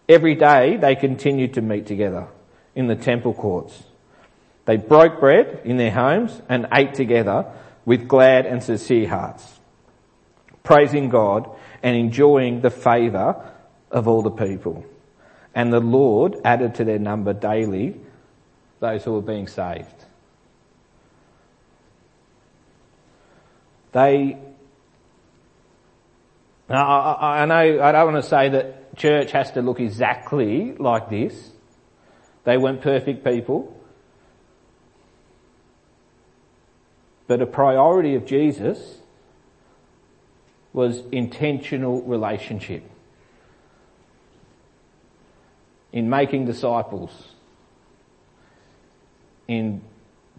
Every 0.08 0.34
day 0.34 0.76
they 0.76 0.96
continued 0.96 1.54
to 1.54 1.62
meet 1.62 1.86
together 1.86 2.28
in 2.74 2.86
the 2.86 2.96
temple 2.96 3.34
courts. 3.34 3.82
They 4.64 4.76
broke 4.76 5.20
bread 5.20 5.62
in 5.64 5.76
their 5.76 5.90
homes 5.90 6.40
and 6.48 6.66
ate 6.72 6.94
together 6.94 7.52
with 7.84 8.08
glad 8.08 8.46
and 8.46 8.62
sincere 8.62 9.08
hearts, 9.08 9.60
praising 10.62 11.08
God 11.08 11.50
and 11.82 11.96
enjoying 11.96 12.60
the 12.60 12.70
favour 12.70 13.52
of 13.90 14.08
all 14.08 14.22
the 14.22 14.30
people. 14.30 14.84
And 15.54 15.72
the 15.72 15.80
Lord 15.80 16.36
added 16.44 16.76
to 16.76 16.84
their 16.84 16.98
number 16.98 17.32
daily 17.32 17.96
those 18.80 19.04
who 19.04 19.12
were 19.12 19.22
being 19.22 19.46
saved. 19.46 20.04
They, 23.92 24.36
I, 26.68 27.42
I 27.42 27.46
know, 27.46 27.82
I 27.82 27.92
don't 27.92 28.12
want 28.12 28.22
to 28.22 28.28
say 28.28 28.50
that 28.50 28.87
church 28.98 29.32
has 29.32 29.50
to 29.52 29.62
look 29.62 29.80
exactly 29.80 30.74
like 30.74 31.08
this. 31.08 31.50
They 32.44 32.58
weren't 32.58 32.82
perfect 32.82 33.24
people. 33.24 33.74
But 37.26 37.42
a 37.42 37.46
priority 37.46 38.14
of 38.14 38.26
Jesus 38.26 38.98
was 40.72 41.02
intentional 41.12 42.02
relationship 42.02 42.82
in 45.92 46.08
making 46.10 46.46
disciples, 46.46 47.10
in 49.46 49.82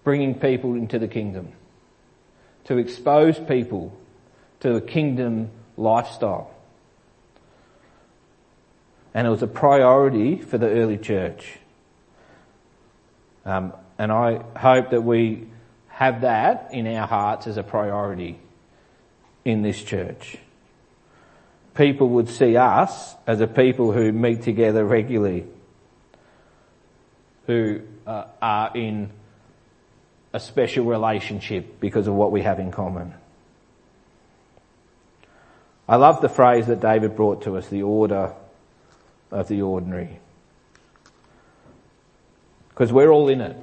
bringing 0.03 0.35
people 0.35 0.75
into 0.75 0.99
the 0.99 1.07
kingdom, 1.07 1.51
to 2.65 2.77
expose 2.77 3.39
people 3.39 3.95
to 4.59 4.75
a 4.75 4.81
kingdom 4.81 5.49
lifestyle. 5.77 6.51
And 9.13 9.25
it 9.25 9.29
was 9.29 9.41
a 9.41 9.47
priority 9.47 10.37
for 10.37 10.57
the 10.57 10.69
early 10.69 10.97
church. 10.97 11.57
Um, 13.45 13.73
and 13.97 14.11
I 14.11 14.43
hope 14.57 14.91
that 14.91 15.01
we 15.01 15.47
have 15.87 16.21
that 16.21 16.69
in 16.71 16.87
our 16.87 17.07
hearts 17.07 17.47
as 17.47 17.57
a 17.57 17.63
priority 17.63 18.39
in 19.43 19.61
this 19.61 19.81
church. 19.81 20.37
People 21.73 22.09
would 22.09 22.29
see 22.29 22.55
us 22.57 23.15
as 23.25 23.41
a 23.41 23.47
people 23.47 23.91
who 23.91 24.11
meet 24.11 24.43
together 24.43 24.85
regularly, 24.85 25.45
who 27.47 27.81
uh, 28.05 28.25
are 28.41 28.71
in 28.75 29.09
a 30.33 30.39
special 30.39 30.85
relationship 30.85 31.79
because 31.79 32.07
of 32.07 32.13
what 32.13 32.31
we 32.31 32.41
have 32.43 32.59
in 32.59 32.71
common. 32.71 33.13
I 35.87 35.95
love 35.95 36.21
the 36.21 36.29
phrase 36.29 36.67
that 36.67 36.81
David 36.81 37.15
brought 37.15 37.41
to 37.43 37.57
us, 37.57 37.67
the 37.67 37.83
order 37.83 38.33
of 39.31 39.47
the 39.47 39.61
ordinary. 39.61 40.19
Because 42.69 42.91
we're 42.91 43.11
all 43.11 43.29
in 43.29 43.41
it. 43.41 43.57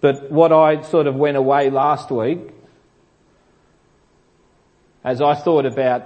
But 0.00 0.30
what 0.30 0.52
I 0.52 0.82
sort 0.82 1.06
of 1.06 1.16
went 1.16 1.36
away 1.36 1.70
last 1.70 2.10
week, 2.10 2.40
as 5.02 5.20
I 5.20 5.34
thought 5.34 5.66
about 5.66 6.02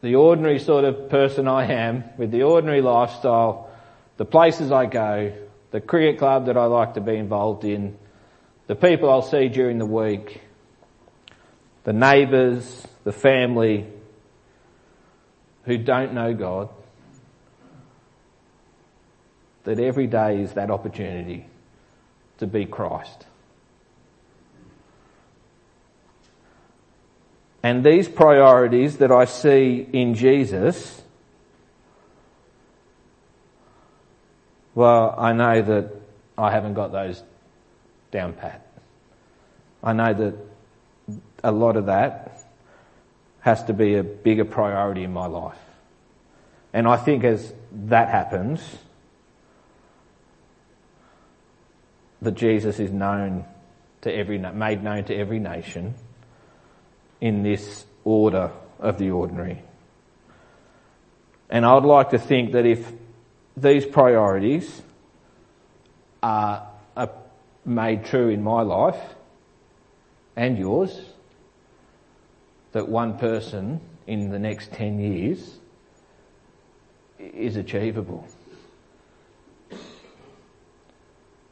the 0.00 0.16
ordinary 0.16 0.58
sort 0.58 0.84
of 0.84 1.08
person 1.08 1.46
I 1.46 1.66
am, 1.66 2.04
with 2.16 2.32
the 2.32 2.42
ordinary 2.42 2.80
lifestyle, 2.80 3.70
the 4.16 4.24
places 4.24 4.72
I 4.72 4.86
go, 4.86 5.32
the 5.70 5.80
cricket 5.80 6.18
club 6.18 6.46
that 6.46 6.56
I 6.56 6.64
like 6.64 6.94
to 6.94 7.00
be 7.00 7.16
involved 7.16 7.64
in, 7.64 7.96
the 8.66 8.74
people 8.74 9.08
I'll 9.08 9.22
see 9.22 9.48
during 9.48 9.78
the 9.78 9.86
week, 9.86 10.40
the 11.84 11.92
neighbours, 11.92 12.86
the 13.04 13.12
family 13.12 13.86
who 15.64 15.78
don't 15.78 16.12
know 16.12 16.34
God, 16.34 16.68
that 19.64 19.78
every 19.78 20.06
day 20.06 20.40
is 20.42 20.52
that 20.52 20.70
opportunity 20.70 21.46
to 22.38 22.46
be 22.46 22.66
Christ. 22.66 23.26
And 27.62 27.84
these 27.84 28.08
priorities 28.08 28.96
that 28.96 29.12
I 29.12 29.24
see 29.24 29.86
in 29.92 30.14
Jesus, 30.14 31.00
well, 34.74 35.14
I 35.16 35.32
know 35.32 35.62
that 35.62 35.94
I 36.36 36.50
haven't 36.50 36.74
got 36.74 36.90
those 36.90 37.22
down 38.10 38.32
pat. 38.32 38.66
I 39.84 39.92
know 39.92 40.12
that 40.12 40.34
a 41.44 41.52
lot 41.52 41.76
of 41.76 41.86
that 41.86 42.41
has 43.42 43.62
to 43.64 43.72
be 43.72 43.96
a 43.96 44.02
bigger 44.02 44.44
priority 44.44 45.04
in 45.04 45.12
my 45.12 45.26
life. 45.26 45.58
And 46.72 46.88
I 46.88 46.96
think 46.96 47.24
as 47.24 47.52
that 47.72 48.08
happens, 48.08 48.78
that 52.22 52.34
Jesus 52.34 52.78
is 52.78 52.90
known 52.90 53.44
to 54.02 54.14
every, 54.14 54.38
made 54.38 54.82
known 54.82 55.04
to 55.04 55.14
every 55.14 55.40
nation 55.40 55.94
in 57.20 57.42
this 57.42 57.84
order 58.04 58.52
of 58.78 58.98
the 58.98 59.10
ordinary. 59.10 59.60
And 61.50 61.66
I'd 61.66 61.82
like 61.82 62.10
to 62.10 62.18
think 62.18 62.52
that 62.52 62.64
if 62.64 62.90
these 63.56 63.84
priorities 63.84 64.82
are, 66.22 66.68
are 66.96 67.10
made 67.64 68.04
true 68.06 68.28
in 68.28 68.42
my 68.42 68.62
life 68.62 69.00
and 70.36 70.56
yours, 70.56 70.98
that 72.72 72.88
one 72.88 73.18
person 73.18 73.80
in 74.06 74.30
the 74.30 74.38
next 74.38 74.72
10 74.72 74.98
years 74.98 75.58
is 77.18 77.56
achievable. 77.56 78.26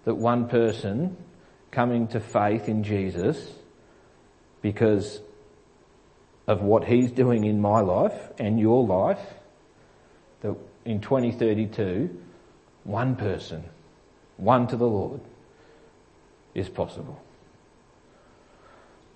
That 0.05 0.15
one 0.15 0.49
person 0.49 1.17
coming 1.71 2.09
to 2.09 2.21
faith 2.21 2.69
in 2.69 2.83
Jesus 2.83 3.53
because 4.63 5.21
of 6.47 6.63
what 6.63 6.85
he's 6.85 7.13
doing 7.13 7.45
in 7.45 7.61
my 7.61 7.81
life 7.81 8.31
and 8.39 8.59
your 8.59 8.85
life, 8.85 9.21
that 10.41 10.57
in 10.85 11.01
2032, 11.01 12.19
one 12.85 13.15
person, 13.15 13.63
won 14.39 14.67
to 14.67 14.77
the 14.77 14.87
Lord, 14.87 15.21
is 16.55 16.69
possible. 16.69 17.23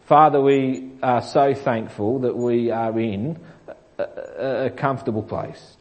Father, 0.05 0.41
we 0.41 0.91
are 1.03 1.23
so 1.23 1.55
thankful 1.55 2.21
that 2.21 2.37
we 2.37 2.71
are 2.71 2.99
in 3.01 3.39
a, 3.99 4.67
a, 4.67 4.71
comfortable 4.71 5.23
place. 5.23 5.77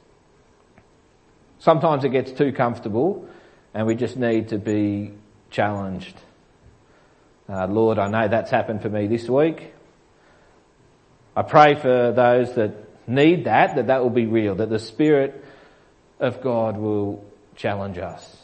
Sometimes 1.59 2.05
it 2.05 2.09
gets 2.09 2.31
too 2.31 2.53
comfortable 2.53 3.27
and 3.73 3.85
we 3.85 3.95
just 3.95 4.15
need 4.15 4.49
to 4.49 4.57
be 4.57 5.11
challenged. 5.49 6.15
Uh, 7.49 7.67
Lord, 7.67 7.99
I 7.99 8.07
know 8.07 8.29
that's 8.29 8.49
happened 8.49 8.81
for 8.81 8.89
me 8.89 9.07
this 9.07 9.27
week. 9.27 9.73
I 11.35 11.41
pray 11.41 11.75
for 11.75 12.13
those 12.13 12.55
that 12.55 12.71
need 13.07 13.45
that, 13.45 13.75
that 13.75 13.87
that 13.87 14.03
will 14.03 14.09
be 14.09 14.25
real, 14.25 14.55
that 14.55 14.69
the 14.69 14.79
Spirit 14.79 15.43
of 16.21 16.41
God 16.41 16.77
will 16.77 17.25
challenge 17.57 17.97
us. 17.97 18.42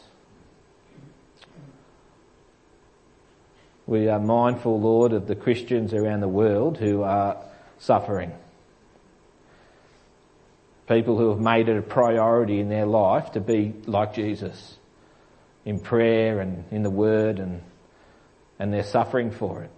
We 3.90 4.06
are 4.06 4.20
mindful, 4.20 4.80
Lord, 4.80 5.12
of 5.12 5.26
the 5.26 5.34
Christians 5.34 5.92
around 5.92 6.20
the 6.20 6.28
world 6.28 6.78
who 6.78 7.02
are 7.02 7.36
suffering. 7.80 8.30
People 10.88 11.18
who 11.18 11.30
have 11.30 11.40
made 11.40 11.68
it 11.68 11.76
a 11.76 11.82
priority 11.82 12.60
in 12.60 12.68
their 12.68 12.86
life 12.86 13.32
to 13.32 13.40
be 13.40 13.74
like 13.86 14.14
Jesus 14.14 14.76
in 15.64 15.80
prayer 15.80 16.38
and 16.38 16.62
in 16.70 16.84
the 16.84 16.90
Word 16.90 17.40
and, 17.40 17.62
and 18.60 18.72
they're 18.72 18.84
suffering 18.84 19.32
for 19.32 19.64
it. 19.64 19.70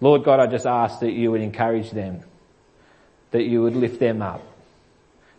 Lord 0.00 0.22
God, 0.22 0.38
I 0.38 0.46
just 0.46 0.64
ask 0.64 1.00
that 1.00 1.10
you 1.10 1.32
would 1.32 1.40
encourage 1.40 1.90
them, 1.90 2.22
that 3.32 3.42
you 3.42 3.62
would 3.62 3.74
lift 3.74 3.98
them 3.98 4.22
up, 4.22 4.42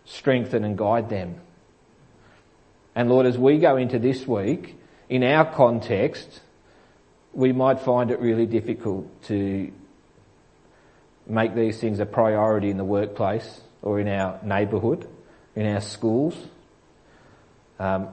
strengthen 0.03 0.65
and 0.65 0.77
guide 0.77 1.09
them. 1.09 1.39
And 2.93 3.07
Lord, 3.07 3.25
as 3.25 3.37
we 3.37 3.59
go 3.59 3.77
into 3.77 3.99
this 3.99 4.27
week, 4.27 4.79
in 5.09 5.23
our 5.23 5.45
context, 5.45 6.41
we 7.33 7.51
might 7.51 7.79
find 7.81 8.11
it 8.11 8.19
really 8.19 8.45
difficult 8.45 9.23
to 9.23 9.71
make 11.27 11.55
these 11.55 11.79
things 11.79 11.99
a 11.99 12.05
priority 12.05 12.69
in 12.69 12.77
the 12.77 12.83
workplace 12.83 13.61
or 13.81 13.99
in 13.99 14.07
our 14.07 14.39
neighbourhood, 14.43 15.07
in 15.55 15.65
our 15.65 15.81
schools. 15.81 16.35
Um, 17.79 18.09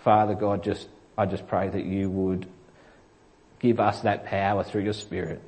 Father 0.00 0.34
God, 0.34 0.64
just 0.64 0.88
I 1.16 1.26
just 1.26 1.46
pray 1.46 1.68
that 1.68 1.84
you 1.84 2.10
would 2.10 2.46
give 3.60 3.78
us 3.78 4.00
that 4.00 4.24
power 4.24 4.64
through 4.64 4.82
your 4.82 4.92
Spirit 4.92 5.40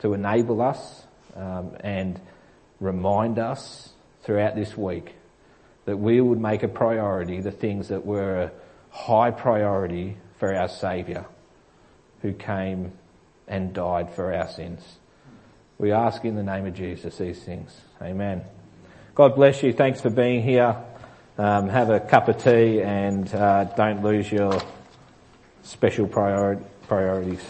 to 0.00 0.14
enable 0.14 0.62
us 0.62 1.02
um, 1.34 1.76
and 1.80 2.20
remind 2.78 3.38
us 3.38 3.90
throughout 4.22 4.54
this 4.54 4.76
week 4.76 5.14
that 5.86 5.96
we 5.96 6.20
would 6.20 6.40
make 6.40 6.62
a 6.62 6.68
priority 6.68 7.40
the 7.40 7.50
things 7.50 7.88
that 7.88 8.06
were 8.06 8.52
high 8.90 9.30
priority 9.30 10.16
for 10.38 10.54
our 10.54 10.68
Saviour 10.68 11.26
who 12.22 12.32
came 12.32 12.92
and 13.48 13.72
died 13.72 14.12
for 14.14 14.32
our 14.34 14.48
sins. 14.48 14.98
We 15.78 15.92
ask 15.92 16.24
in 16.24 16.36
the 16.36 16.42
name 16.42 16.66
of 16.66 16.74
Jesus 16.74 17.16
these 17.18 17.42
things. 17.42 17.80
Amen. 18.02 18.42
God 19.14 19.34
bless 19.34 19.62
you. 19.62 19.72
Thanks 19.72 20.00
for 20.00 20.10
being 20.10 20.42
here. 20.42 20.76
Um, 21.38 21.68
have 21.68 21.88
a 21.88 22.00
cup 22.00 22.28
of 22.28 22.42
tea 22.42 22.82
and 22.82 23.32
uh, 23.34 23.64
don't 23.64 24.02
lose 24.02 24.30
your 24.30 24.60
special 25.62 26.06
priori- 26.06 26.58
priorities. 26.86 27.40